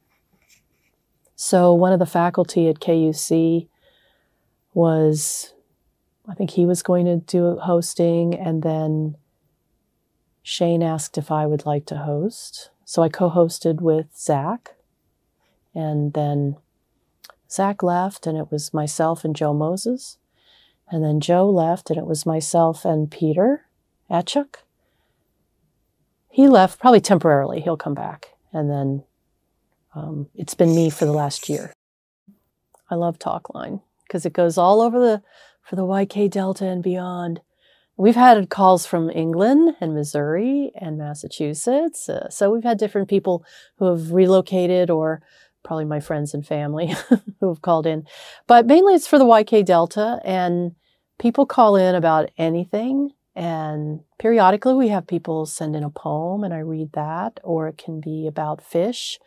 So 1.34 1.74
one 1.74 1.92
of 1.92 1.98
the 1.98 2.06
faculty 2.06 2.68
at 2.68 2.78
KUC 2.78 3.66
was, 4.74 5.52
I 6.28 6.34
think 6.34 6.50
he 6.50 6.64
was 6.64 6.82
going 6.82 7.06
to 7.06 7.16
do 7.16 7.56
hosting, 7.58 8.34
and 8.34 8.62
then 8.62 9.16
Shane 10.42 10.82
asked 10.82 11.18
if 11.18 11.30
I 11.30 11.46
would 11.46 11.66
like 11.66 11.84
to 11.86 11.98
host. 11.98 12.70
So 12.84 13.02
I 13.02 13.08
co-hosted 13.08 13.80
with 13.80 14.06
Zach, 14.16 14.76
and 15.74 16.12
then 16.12 16.56
Zach 17.50 17.82
left, 17.82 18.26
and 18.26 18.38
it 18.38 18.52
was 18.52 18.72
myself 18.72 19.24
and 19.24 19.34
Joe 19.34 19.52
Moses. 19.52 20.18
And 20.88 21.02
then 21.02 21.20
Joe 21.20 21.50
left, 21.50 21.90
and 21.90 21.98
it 21.98 22.06
was 22.06 22.24
myself 22.24 22.84
and 22.84 23.10
Peter 23.10 23.66
Atchak. 24.10 24.56
He 26.30 26.48
left 26.48 26.78
probably 26.78 27.00
temporarily. 27.00 27.60
He'll 27.60 27.76
come 27.76 27.94
back. 27.94 28.30
And 28.52 28.70
then 28.70 29.04
um, 29.94 30.28
it's 30.34 30.54
been 30.54 30.74
me 30.74 30.90
for 30.90 31.04
the 31.04 31.12
last 31.12 31.48
year. 31.48 31.72
I 32.90 32.94
love 32.94 33.18
Talkline 33.18 33.80
because 34.06 34.26
it 34.26 34.32
goes 34.32 34.58
all 34.58 34.80
over 34.80 34.98
the 34.98 35.22
for 35.62 35.76
the 35.76 35.82
YK 35.82 36.30
Delta 36.30 36.66
and 36.66 36.82
beyond. 36.82 37.40
We've 37.96 38.16
had 38.16 38.50
calls 38.50 38.86
from 38.86 39.10
England 39.10 39.76
and 39.80 39.94
Missouri 39.94 40.72
and 40.74 40.98
Massachusetts. 40.98 42.08
Uh, 42.08 42.28
so 42.30 42.50
we've 42.50 42.64
had 42.64 42.78
different 42.78 43.08
people 43.08 43.44
who 43.76 43.86
have 43.86 44.12
relocated 44.12 44.90
or 44.90 45.22
probably 45.62 45.84
my 45.84 46.00
friends 46.00 46.34
and 46.34 46.46
family 46.46 46.94
who 47.40 47.48
have 47.48 47.62
called 47.62 47.86
in. 47.86 48.06
But 48.46 48.66
mainly 48.66 48.94
it's 48.94 49.06
for 49.06 49.18
the 49.18 49.24
YK 49.24 49.64
Delta 49.64 50.20
and 50.24 50.74
people 51.18 51.46
call 51.46 51.76
in 51.76 51.94
about 51.94 52.30
anything. 52.36 53.12
And 53.34 54.00
periodically 54.18 54.74
we 54.74 54.88
have 54.88 55.06
people 55.06 55.46
send 55.46 55.74
in 55.74 55.84
a 55.84 55.90
poem 55.90 56.44
and 56.44 56.52
I 56.52 56.58
read 56.58 56.92
that, 56.92 57.40
or 57.42 57.68
it 57.68 57.78
can 57.78 58.00
be 58.00 58.26
about 58.26 58.62
fish 58.62 59.18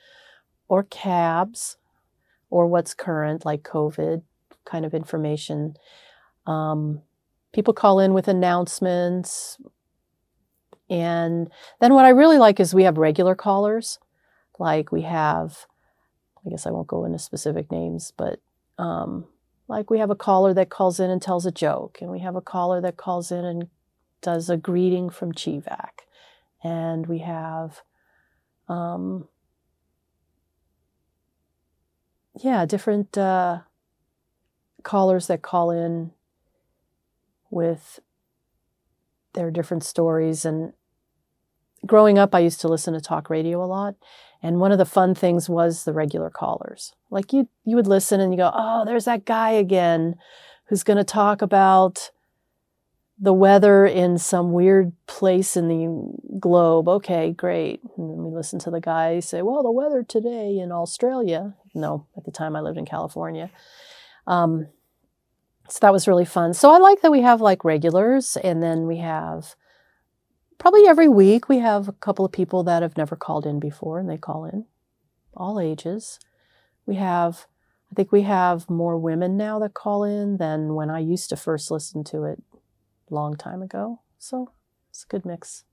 or 0.67 0.83
cabs 0.83 1.77
or 2.49 2.67
what's 2.67 2.93
current, 2.93 3.45
like 3.45 3.63
COVID 3.63 4.21
kind 4.65 4.85
of 4.85 4.93
information. 4.93 5.75
Um, 6.45 7.01
people 7.53 7.73
call 7.73 7.99
in 7.99 8.13
with 8.13 8.27
announcements. 8.27 9.57
And 10.89 11.49
then 11.81 11.93
what 11.93 12.05
I 12.05 12.09
really 12.09 12.37
like 12.37 12.59
is 12.59 12.75
we 12.75 12.83
have 12.83 12.97
regular 12.97 13.33
callers. 13.33 13.97
Like 14.59 14.91
we 14.91 15.01
have, 15.01 15.65
I 16.45 16.49
guess 16.49 16.67
I 16.67 16.71
won't 16.71 16.87
go 16.87 17.05
into 17.05 17.17
specific 17.17 17.71
names, 17.71 18.13
but 18.15 18.39
um, 18.77 19.25
like 19.67 19.89
we 19.89 19.97
have 19.99 20.11
a 20.11 20.15
caller 20.15 20.53
that 20.53 20.69
calls 20.69 20.99
in 20.99 21.09
and 21.09 21.21
tells 21.21 21.45
a 21.45 21.51
joke, 21.51 21.97
and 22.01 22.11
we 22.11 22.19
have 22.19 22.35
a 22.35 22.41
caller 22.41 22.81
that 22.81 22.97
calls 22.97 23.31
in 23.31 23.43
and 23.43 23.67
does 24.25 24.49
a 24.49 24.57
greeting 24.57 25.11
from 25.11 25.31
Chevak, 25.31 26.01
and 26.63 27.05
we 27.05 27.19
have, 27.19 27.83
um, 28.67 29.27
yeah, 32.41 32.65
different 32.65 33.15
uh, 33.15 33.59
callers 34.81 35.27
that 35.27 35.43
call 35.43 35.69
in 35.69 36.09
with 37.51 37.99
their 39.33 39.51
different 39.51 39.83
stories. 39.83 40.43
And 40.43 40.73
growing 41.85 42.17
up, 42.17 42.33
I 42.33 42.39
used 42.39 42.61
to 42.61 42.67
listen 42.67 42.95
to 42.95 43.01
talk 43.01 43.29
radio 43.29 43.63
a 43.63 43.67
lot. 43.67 43.93
And 44.41 44.59
one 44.59 44.71
of 44.71 44.79
the 44.79 44.85
fun 44.85 45.13
things 45.13 45.47
was 45.47 45.83
the 45.83 45.93
regular 45.93 46.31
callers. 46.31 46.93
Like 47.11 47.31
you, 47.31 47.47
you 47.63 47.75
would 47.75 47.87
listen 47.87 48.19
and 48.19 48.33
you 48.33 48.37
go, 48.37 48.51
"Oh, 48.51 48.85
there's 48.85 49.05
that 49.05 49.25
guy 49.25 49.51
again, 49.51 50.15
who's 50.65 50.83
going 50.83 50.97
to 50.97 51.03
talk 51.03 51.43
about 51.43 52.09
the 53.17 53.33
weather 53.33 53.85
in 53.85 54.17
some 54.17 54.51
weird 54.51 54.93
place 55.07 55.55
in 55.55 55.67
the 55.67 56.37
globe." 56.39 56.87
Okay, 56.87 57.31
great. 57.31 57.81
And 57.97 58.09
then 58.09 58.23
we 58.23 58.31
listen 58.31 58.59
to 58.59 58.71
the 58.71 58.81
guy 58.81 59.19
say, 59.19 59.41
"Well, 59.41 59.63
the 59.63 59.71
weather 59.71 60.03
today 60.03 60.57
in 60.57 60.71
Australia." 60.71 61.55
No, 61.73 62.07
at 62.15 62.25
the 62.25 62.31
time 62.31 62.55
I 62.55 62.61
lived 62.61 62.77
in 62.77 62.85
California. 62.85 63.51
Um, 64.27 64.67
so 65.69 65.79
that 65.81 65.93
was 65.93 66.07
really 66.07 66.25
fun. 66.25 66.53
So 66.53 66.71
I 66.71 66.77
like 66.77 67.01
that 67.01 67.11
we 67.11 67.21
have 67.21 67.41
like 67.41 67.65
regulars, 67.65 68.37
and 68.37 68.61
then 68.61 68.87
we 68.87 68.97
have 68.97 69.55
probably 70.57 70.87
every 70.87 71.07
week 71.07 71.49
we 71.49 71.59
have 71.59 71.87
a 71.87 71.93
couple 71.93 72.25
of 72.25 72.31
people 72.31 72.63
that 72.63 72.81
have 72.81 72.97
never 72.97 73.15
called 73.15 73.45
in 73.45 73.59
before, 73.59 73.99
and 73.99 74.09
they 74.09 74.17
call 74.17 74.45
in, 74.45 74.65
all 75.35 75.59
ages. 75.59 76.19
We 76.85 76.95
have, 76.95 77.47
I 77.91 77.95
think 77.95 78.11
we 78.11 78.21
have 78.23 78.69
more 78.69 78.97
women 78.97 79.37
now 79.37 79.59
that 79.59 79.73
call 79.73 80.03
in 80.03 80.37
than 80.37 80.75
when 80.75 80.89
I 80.89 80.99
used 80.99 81.29
to 81.29 81.35
first 81.35 81.71
listen 81.71 82.03
to 82.05 82.23
it 82.23 82.41
long 83.09 83.35
time 83.35 83.61
ago. 83.61 84.01
So 84.17 84.51
it's 84.89 85.03
a 85.03 85.07
good 85.07 85.25
mix. 85.25 85.63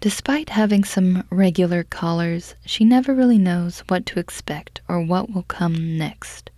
Despite 0.00 0.48
having 0.50 0.82
some 0.84 1.24
regular 1.30 1.84
callers, 1.84 2.54
she 2.64 2.84
never 2.84 3.14
really 3.14 3.38
knows 3.38 3.80
what 3.88 4.06
to 4.06 4.18
expect 4.18 4.80
or 4.88 5.02
what 5.02 5.30
will 5.30 5.42
come 5.42 5.98
next. 5.98 6.50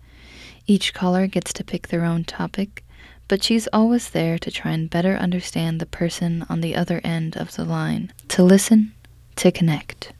Each 0.65 0.93
caller 0.93 1.27
gets 1.27 1.51
to 1.53 1.63
pick 1.63 1.89
their 1.89 2.05
own 2.05 2.23
topic, 2.23 2.85
but 3.27 3.43
she's 3.43 3.67
always 3.73 4.09
there 4.11 4.37
to 4.39 4.49
try 4.51 4.71
and 4.71 4.89
better 4.89 5.15
understand 5.15 5.81
the 5.81 5.85
person 5.85 6.45
on 6.47 6.61
the 6.61 6.75
other 6.75 7.01
end 7.03 7.35
of 7.35 7.55
the 7.55 7.65
line, 7.65 8.13
to 8.29 8.43
listen, 8.43 8.93
to 9.35 9.51
connect. 9.51 10.13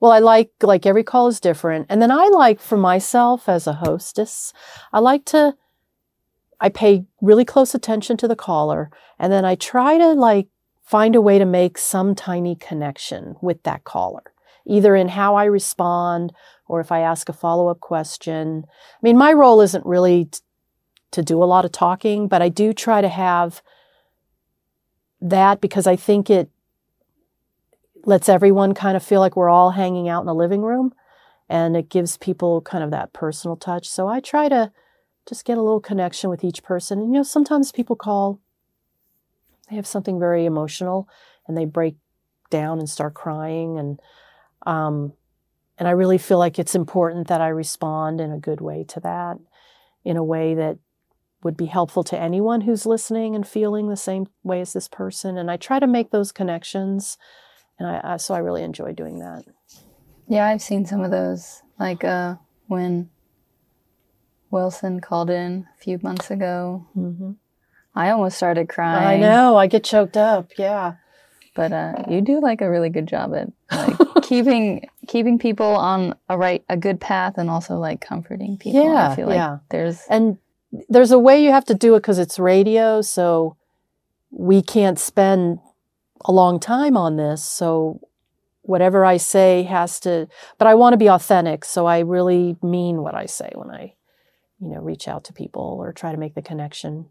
Well, 0.00 0.12
I 0.12 0.18
like 0.18 0.50
like 0.62 0.86
every 0.86 1.04
call 1.04 1.28
is 1.28 1.40
different. 1.40 1.86
And 1.88 2.02
then 2.02 2.10
I 2.10 2.28
like 2.28 2.60
for 2.60 2.76
myself 2.76 3.48
as 3.48 3.66
a 3.66 3.74
hostess, 3.74 4.52
I 4.92 4.98
like 4.98 5.24
to 5.26 5.54
I 6.60 6.68
pay 6.68 7.04
really 7.20 7.44
close 7.44 7.74
attention 7.74 8.16
to 8.18 8.28
the 8.28 8.36
caller 8.36 8.90
and 9.18 9.32
then 9.32 9.44
I 9.44 9.54
try 9.54 9.98
to 9.98 10.12
like 10.12 10.48
find 10.84 11.14
a 11.16 11.20
way 11.20 11.38
to 11.38 11.44
make 11.44 11.78
some 11.78 12.14
tiny 12.14 12.54
connection 12.54 13.36
with 13.42 13.62
that 13.64 13.84
caller, 13.84 14.22
either 14.66 14.94
in 14.94 15.08
how 15.08 15.34
I 15.34 15.44
respond 15.44 16.32
or 16.68 16.80
if 16.80 16.92
I 16.92 17.00
ask 17.00 17.28
a 17.28 17.32
follow-up 17.32 17.80
question. 17.80 18.64
I 18.68 18.98
mean, 19.02 19.18
my 19.18 19.32
role 19.32 19.60
isn't 19.60 19.84
really 19.84 20.26
t- 20.26 20.38
to 21.12 21.22
do 21.22 21.42
a 21.42 21.44
lot 21.44 21.64
of 21.64 21.72
talking, 21.72 22.28
but 22.28 22.42
I 22.42 22.48
do 22.48 22.72
try 22.72 23.00
to 23.00 23.08
have 23.08 23.62
that 25.20 25.60
because 25.60 25.86
I 25.86 25.96
think 25.96 26.30
it 26.30 26.50
lets 28.04 28.28
everyone 28.28 28.72
kind 28.74 28.96
of 28.96 29.02
feel 29.02 29.20
like 29.20 29.36
we're 29.36 29.48
all 29.48 29.72
hanging 29.72 30.08
out 30.08 30.20
in 30.20 30.26
the 30.26 30.34
living 30.34 30.62
room 30.62 30.94
and 31.48 31.76
it 31.76 31.88
gives 31.88 32.16
people 32.16 32.60
kind 32.60 32.84
of 32.84 32.90
that 32.92 33.12
personal 33.12 33.56
touch. 33.56 33.88
So 33.88 34.06
I 34.06 34.20
try 34.20 34.48
to 34.48 34.70
just 35.28 35.44
get 35.44 35.58
a 35.58 35.62
little 35.62 35.80
connection 35.80 36.30
with 36.30 36.44
each 36.44 36.62
person. 36.62 37.00
And 37.00 37.12
you 37.12 37.18
know, 37.18 37.22
sometimes 37.22 37.72
people 37.72 37.96
call, 37.96 38.40
they 39.68 39.76
have 39.76 39.86
something 39.86 40.18
very 40.18 40.44
emotional 40.44 41.08
and 41.46 41.56
they 41.56 41.64
break 41.64 41.96
down 42.50 42.78
and 42.78 42.88
start 42.88 43.14
crying 43.14 43.76
and 43.76 44.00
um 44.64 45.12
and 45.78 45.86
I 45.86 45.90
really 45.90 46.18
feel 46.18 46.38
like 46.38 46.58
it's 46.58 46.74
important 46.74 47.28
that 47.28 47.40
I 47.40 47.48
respond 47.48 48.20
in 48.20 48.32
a 48.32 48.38
good 48.38 48.60
way 48.60 48.84
to 48.84 49.00
that, 49.00 49.38
in 50.04 50.16
a 50.16 50.24
way 50.24 50.54
that 50.54 50.78
would 51.42 51.56
be 51.56 51.66
helpful 51.66 52.02
to 52.04 52.18
anyone 52.18 52.62
who's 52.62 52.86
listening 52.86 53.34
and 53.34 53.46
feeling 53.46 53.88
the 53.88 53.96
same 53.96 54.26
way 54.42 54.60
as 54.60 54.72
this 54.72 54.88
person. 54.88 55.36
And 55.36 55.50
I 55.50 55.56
try 55.56 55.78
to 55.78 55.86
make 55.86 56.10
those 56.10 56.32
connections. 56.32 57.18
And 57.78 57.88
I, 57.88 58.00
I 58.02 58.16
so 58.16 58.34
I 58.34 58.38
really 58.38 58.62
enjoy 58.62 58.92
doing 58.92 59.18
that. 59.18 59.44
Yeah, 60.28 60.46
I've 60.46 60.62
seen 60.62 60.86
some 60.86 61.02
of 61.02 61.10
those. 61.10 61.62
Like 61.78 62.02
uh, 62.02 62.36
when 62.68 63.10
Wilson 64.50 65.00
called 65.00 65.30
in 65.30 65.66
a 65.76 65.82
few 65.82 65.98
months 66.02 66.30
ago. 66.30 66.86
Mm-hmm. 66.96 67.32
I 67.94 68.10
almost 68.10 68.36
started 68.36 68.68
crying. 68.68 69.04
I 69.04 69.16
know, 69.26 69.56
I 69.56 69.66
get 69.66 69.84
choked 69.84 70.16
up. 70.16 70.52
Yeah. 70.58 70.94
But 71.54 71.72
uh, 71.72 72.04
you 72.10 72.20
do 72.20 72.40
like 72.40 72.60
a 72.60 72.70
really 72.70 72.90
good 72.90 73.08
job 73.08 73.34
at 73.34 73.50
like 73.72 73.96
keeping 74.22 74.86
keeping 75.08 75.38
people 75.38 75.66
on 75.66 76.14
a 76.28 76.36
right 76.36 76.62
a 76.68 76.76
good 76.76 77.00
path 77.00 77.38
and 77.38 77.48
also 77.48 77.78
like 77.78 78.02
comforting 78.02 78.58
people. 78.58 78.84
Yeah, 78.84 79.08
I 79.08 79.16
feel 79.16 79.26
like 79.26 79.36
yeah. 79.36 79.58
there's 79.70 80.02
and 80.10 80.36
there's 80.90 81.12
a 81.12 81.18
way 81.18 81.42
you 81.42 81.50
have 81.50 81.64
to 81.66 81.74
do 81.74 81.94
it 81.94 82.00
because 82.00 82.18
it's 82.18 82.38
radio, 82.38 83.00
so 83.00 83.56
we 84.30 84.60
can't 84.60 84.98
spend 84.98 85.60
a 86.26 86.32
long 86.32 86.60
time 86.60 86.96
on 86.96 87.16
this. 87.16 87.42
So 87.42 88.00
whatever 88.62 89.04
I 89.04 89.16
say 89.16 89.62
has 89.62 89.98
to, 90.00 90.28
but 90.58 90.66
I 90.68 90.74
want 90.74 90.92
to 90.92 90.98
be 90.98 91.08
authentic, 91.08 91.64
so 91.64 91.86
I 91.86 92.00
really 92.00 92.56
mean 92.62 93.02
what 93.02 93.14
I 93.14 93.26
say 93.26 93.50
when 93.54 93.70
I, 93.70 93.94
you 94.60 94.68
know, 94.70 94.80
reach 94.80 95.08
out 95.08 95.24
to 95.24 95.32
people 95.32 95.76
or 95.80 95.92
try 95.92 96.12
to 96.12 96.18
make 96.18 96.34
the 96.34 96.42
connection. 96.42 97.06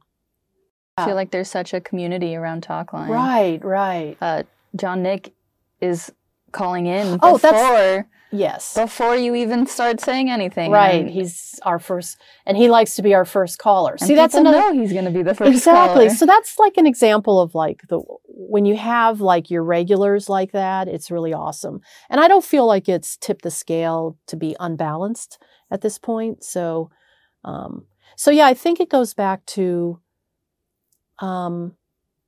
I 0.97 1.05
feel 1.05 1.15
like 1.15 1.31
there's 1.31 1.49
such 1.49 1.73
a 1.73 1.81
community 1.81 2.35
around 2.35 2.63
Talkline. 2.65 3.09
Right, 3.09 3.63
right. 3.63 4.17
Uh, 4.21 4.43
John 4.75 5.03
Nick 5.03 5.33
is 5.81 6.11
calling 6.51 6.85
in 6.85 7.19
Oh, 7.21 7.33
before 7.33 7.51
that's 7.51 8.07
yes. 8.31 8.73
before 8.75 9.15
you 9.15 9.35
even 9.35 9.67
start 9.67 9.99
saying 9.99 10.29
anything. 10.29 10.71
Right, 10.71 11.01
And- 11.01 11.09
he's 11.09 11.59
our 11.63 11.79
first, 11.79 12.17
and 12.45 12.55
he 12.55 12.69
likes 12.69 12.95
to 12.95 13.01
be 13.01 13.13
our 13.13 13.25
first 13.25 13.59
caller. 13.59 13.97
See, 13.97 14.15
that's 14.15 14.35
another. 14.35 14.57
know 14.57 14.73
he's 14.73 14.93
going 14.93 15.03
to 15.05 15.11
be 15.11 15.21
the 15.21 15.35
first 15.35 15.51
exactly. 15.51 16.05
caller. 16.05 16.09
So 16.15 16.25
that's 16.25 16.57
like 16.57 16.77
an 16.77 16.87
example 16.87 17.41
of 17.41 17.53
like 17.55 17.81
the 17.89 17.99
when 18.27 18.65
you 18.65 18.77
have 18.77 19.19
like 19.19 19.49
your 19.51 19.63
regulars 19.63 20.29
like 20.29 20.53
that, 20.53 20.87
it's 20.87 21.11
really 21.11 21.33
awesome. 21.33 21.81
And 22.09 22.21
I 22.21 22.27
don't 22.29 22.43
feel 22.45 22.65
like 22.65 22.87
it's 22.87 23.17
tipped 23.17 23.43
the 23.43 23.51
scale 23.51 24.17
to 24.27 24.37
be 24.37 24.55
unbalanced 24.61 25.41
at 25.71 25.81
this 25.81 25.97
point. 25.97 26.43
So, 26.43 26.89
um, 27.45 27.85
so 28.17 28.31
yeah, 28.31 28.45
I 28.45 28.53
think 28.53 28.79
it 28.79 28.89
goes 28.89 29.13
back 29.13 29.45
to 29.47 29.99
um, 31.19 31.75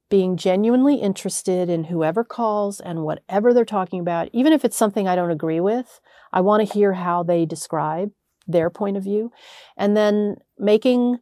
being 0.10 0.38
genuinely 0.38 0.96
interested 0.96 1.70
in 1.70 1.86
whoever 1.86 2.24
calls 2.24 2.80
and 2.80 3.04
whatever 3.04 3.54
they're 3.54 3.66
talking 3.66 4.00
about, 4.00 4.30
even 4.32 4.54
if 4.54 4.64
it's 4.64 4.78
something 4.78 5.08
I 5.08 5.16
don't 5.16 5.32
agree 5.32 5.60
with. 5.60 6.00
I 6.32 6.40
want 6.40 6.66
to 6.66 6.74
hear 6.74 6.94
how 6.94 7.24
they 7.24 7.46
describe 7.46 8.12
their 8.48 8.70
point 8.70 8.96
of 8.96 9.04
view, 9.04 9.34
and 9.76 9.98
then 9.98 10.38
making 10.58 11.20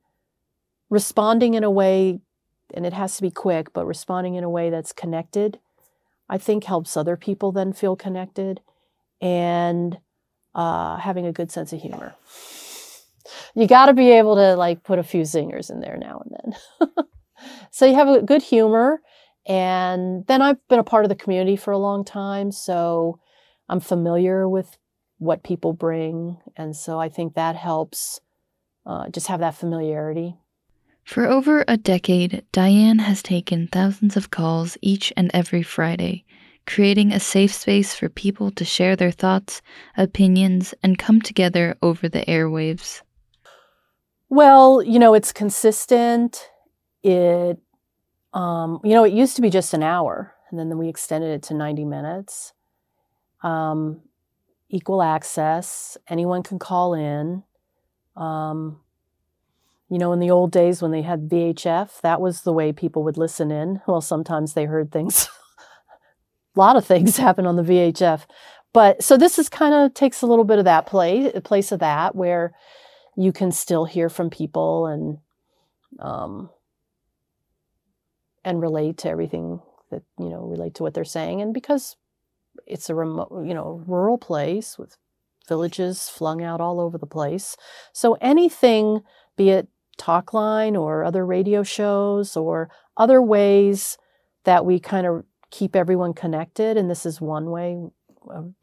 responding 0.91 1.55
in 1.55 1.63
a 1.63 1.71
way 1.71 2.19
and 2.73 2.85
it 2.85 2.93
has 2.93 3.15
to 3.15 3.21
be 3.21 3.31
quick, 3.31 3.73
but 3.73 3.85
responding 3.85 4.35
in 4.35 4.43
a 4.43 4.49
way 4.49 4.69
that's 4.69 4.91
connected, 4.91 5.59
I 6.29 6.37
think 6.37 6.63
helps 6.63 6.97
other 6.97 7.15
people 7.15 7.51
then 7.51 7.73
feel 7.73 7.95
connected 7.95 8.61
and 9.21 9.99
uh, 10.53 10.97
having 10.97 11.25
a 11.25 11.31
good 11.31 11.51
sense 11.51 11.73
of 11.73 11.81
humor. 11.81 12.15
You 13.55 13.67
got 13.67 13.87
to 13.87 13.93
be 13.93 14.11
able 14.11 14.35
to 14.35 14.55
like 14.55 14.83
put 14.83 14.99
a 14.99 15.03
few 15.03 15.21
zingers 15.21 15.69
in 15.69 15.79
there 15.79 15.97
now 15.97 16.23
and 16.25 16.55
then. 16.89 17.05
so 17.71 17.85
you 17.85 17.95
have 17.95 18.07
a 18.07 18.21
good 18.21 18.41
humor. 18.41 19.01
And 19.47 20.25
then 20.27 20.41
I've 20.41 20.65
been 20.67 20.79
a 20.79 20.83
part 20.83 21.05
of 21.05 21.09
the 21.09 21.15
community 21.15 21.55
for 21.55 21.71
a 21.71 21.77
long 21.77 22.03
time. 22.03 22.51
So 22.51 23.19
I'm 23.69 23.79
familiar 23.79 24.49
with 24.49 24.77
what 25.17 25.43
people 25.43 25.73
bring. 25.73 26.37
And 26.55 26.75
so 26.75 26.99
I 26.99 27.09
think 27.09 27.35
that 27.35 27.55
helps 27.55 28.19
uh, 28.85 29.09
just 29.09 29.27
have 29.27 29.39
that 29.39 29.55
familiarity. 29.55 30.35
For 31.03 31.27
over 31.27 31.63
a 31.67 31.77
decade, 31.77 32.43
Diane 32.51 32.99
has 32.99 33.21
taken 33.21 33.67
thousands 33.67 34.17
of 34.17 34.31
calls 34.31 34.75
each 34.81 35.13
and 35.15 35.29
every 35.35 35.61
Friday, 35.61 36.25
creating 36.65 37.11
a 37.13 37.19
safe 37.19 37.53
space 37.53 37.93
for 37.93 38.09
people 38.09 38.49
to 38.51 38.65
share 38.65 38.95
their 38.95 39.11
thoughts, 39.11 39.61
opinions, 39.95 40.73
and 40.81 40.97
come 40.97 41.21
together 41.21 41.77
over 41.83 42.09
the 42.09 42.25
airwaves. 42.25 43.01
Well, 44.35 44.83
you 44.83 44.99
know, 44.99 45.13
it's 45.13 45.31
consistent. 45.31 46.49
It, 47.03 47.57
um, 48.33 48.81
you 48.83 48.93
know, 48.93 49.05
it 49.05 49.13
used 49.13 49.37
to 49.37 49.41
be 49.41 49.49
just 49.49 49.73
an 49.73 49.81
hour, 49.81 50.33
and 50.49 50.59
then 50.59 50.77
we 50.77 50.89
extended 50.89 51.29
it 51.29 51.41
to 51.43 51.53
90 51.53 51.85
minutes. 51.85 52.51
Um, 53.43 54.01
equal 54.67 55.01
access, 55.01 55.95
anyone 56.09 56.43
can 56.43 56.59
call 56.59 56.93
in. 56.95 57.43
Um, 58.17 58.81
you 59.89 59.97
know, 59.97 60.11
in 60.11 60.19
the 60.19 60.31
old 60.31 60.51
days 60.51 60.81
when 60.81 60.91
they 60.91 61.03
had 61.03 61.29
VHF, 61.29 62.01
that 62.01 62.19
was 62.19 62.41
the 62.41 62.51
way 62.51 62.73
people 62.73 63.05
would 63.05 63.17
listen 63.17 63.51
in. 63.51 63.81
Well, 63.87 64.01
sometimes 64.01 64.53
they 64.53 64.65
heard 64.65 64.91
things. 64.91 65.29
a 66.57 66.59
lot 66.59 66.75
of 66.75 66.85
things 66.85 67.15
happen 67.25 67.45
on 67.45 67.55
the 67.55 67.63
VHF. 67.63 68.25
But 68.73 69.01
so 69.01 69.15
this 69.15 69.39
is 69.39 69.47
kind 69.47 69.73
of 69.73 69.93
takes 69.93 70.21
a 70.21 70.27
little 70.27 70.43
bit 70.43 70.59
of 70.59 70.65
that 70.65 70.87
place, 70.87 71.31
place 71.45 71.71
of 71.71 71.79
that 71.79 72.15
where 72.15 72.51
you 73.15 73.31
can 73.31 73.51
still 73.51 73.85
hear 73.85 74.09
from 74.09 74.29
people 74.29 74.87
and 74.87 75.17
um, 75.99 76.49
and 78.43 78.61
relate 78.61 78.97
to 78.97 79.09
everything 79.09 79.61
that 79.91 80.03
you 80.19 80.29
know 80.29 80.41
relate 80.41 80.75
to 80.75 80.83
what 80.83 80.93
they're 80.93 81.03
saying 81.03 81.41
and 81.41 81.53
because 81.53 81.95
it's 82.65 82.89
a 82.89 82.95
remote 82.95 83.45
you 83.45 83.53
know 83.53 83.83
rural 83.87 84.17
place 84.17 84.77
with 84.77 84.97
villages 85.47 86.09
flung 86.09 86.43
out 86.43 86.59
all 86.59 86.79
over 86.81 86.97
the 86.97 87.05
place 87.05 87.55
so 87.93 88.17
anything 88.19 89.01
be 89.37 89.49
it 89.49 89.67
talk 89.97 90.33
line 90.33 90.75
or 90.75 91.03
other 91.03 91.25
radio 91.25 91.63
shows 91.63 92.35
or 92.35 92.69
other 92.97 93.21
ways 93.21 93.97
that 94.43 94.65
we 94.65 94.79
kind 94.79 95.07
of 95.07 95.23
keep 95.51 95.75
everyone 95.75 96.13
connected. 96.13 96.77
And 96.77 96.89
this 96.89 97.05
is 97.05 97.21
one 97.21 97.49
way, 97.49 97.77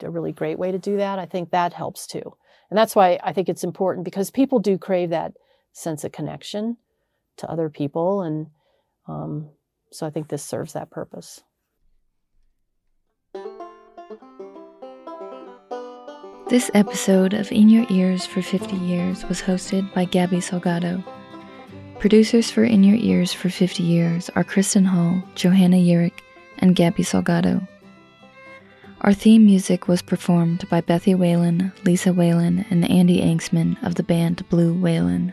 a 0.01 0.11
really 0.11 0.33
great 0.33 0.59
way 0.59 0.73
to 0.73 0.79
do 0.79 0.97
that. 0.97 1.19
I 1.19 1.27
think 1.27 1.51
that 1.51 1.73
helps 1.73 2.07
too. 2.07 2.35
And 2.73 2.79
that's 2.79 2.97
why 2.97 3.21
I 3.23 3.35
think 3.35 3.51
it's 3.51 3.65
important 3.65 4.03
because 4.03 4.31
people 4.31 4.59
do 4.59 4.79
crave 4.79 5.11
that 5.11 5.35
sense 5.75 6.05
of 6.05 6.13
connection 6.13 6.79
to 7.37 7.51
other 7.51 7.69
people. 7.69 8.23
And 8.23 8.47
um, 9.07 9.51
so 9.91 10.07
I 10.07 10.11
think 10.11 10.29
this 10.29 10.43
serves 10.43 10.73
that 10.73 10.91
purpose. 10.91 11.43
This 16.49 16.71
episode 16.73 17.35
of 17.35 17.53
In 17.53 17.69
Your 17.69 17.85
Ears 17.91 18.25
for 18.25 18.41
50 18.41 18.75
Years 18.77 19.23
was 19.27 19.43
hosted 19.43 19.93
by 19.93 20.07
Gabby 20.07 20.39
Salgado. 20.39 21.05
Producers 21.99 22.51
for 22.51 22.65
In 22.65 22.83
Your 22.83 22.97
Ears 22.97 23.35
for 23.35 23.51
50 23.51 23.83
years 23.83 24.31
are 24.35 24.45
Kristen 24.45 24.87
Hall, 24.87 25.23
Johanna 25.35 25.77
Eurich, 25.77 26.21
and 26.57 26.75
Gabby 26.75 27.03
Salgado. 27.03 27.69
Our 29.03 29.13
theme 29.13 29.45
music 29.45 29.89
was 29.89 30.01
performed 30.01 30.69
by 30.69 30.81
Bethy 30.81 31.17
Whalen, 31.17 31.73
Lisa 31.85 32.13
Whalen, 32.13 32.65
and 32.71 32.89
Andy 32.89 33.21
Angsman 33.21 33.77
of 33.83 33.97
the 33.97 34.05
band 34.05 34.49
Blue 34.49 34.73
Whalen. 34.73 35.33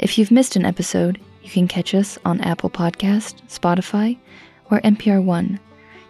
If 0.00 0.18
you've 0.18 0.32
missed 0.32 0.56
an 0.56 0.64
episode, 0.64 1.20
you 1.44 1.48
can 1.48 1.68
catch 1.68 1.94
us 1.94 2.18
on 2.24 2.40
Apple 2.40 2.70
Podcast, 2.70 3.40
Spotify, 3.46 4.18
or 4.68 4.80
NPR 4.80 5.22
One. 5.22 5.60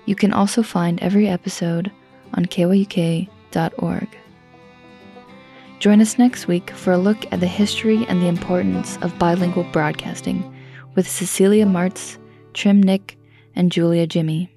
You 0.07 0.15
can 0.15 0.33
also 0.33 0.63
find 0.63 0.99
every 1.03 1.29
episode 1.29 1.93
on 2.33 2.47
kyuk.org. 2.47 4.09
Join 5.79 6.01
us 6.01 6.19
next 6.19 6.49
week 6.49 6.71
for 6.71 6.93
a 6.93 6.99
look 6.99 7.31
at 7.31 7.41
the 7.41 7.47
history 7.47 8.07
and 8.09 8.23
the 8.23 8.29
importance 8.29 8.97
of 9.03 9.19
bilingual 9.19 9.65
broadcasting 9.73 10.57
with 10.95 11.07
Cecilia 11.07 11.67
Martz, 11.67 12.17
Trim 12.55 12.83
Nick, 12.83 13.19
and 13.55 13.71
Julia 13.71 14.07
Jimmy. 14.07 14.51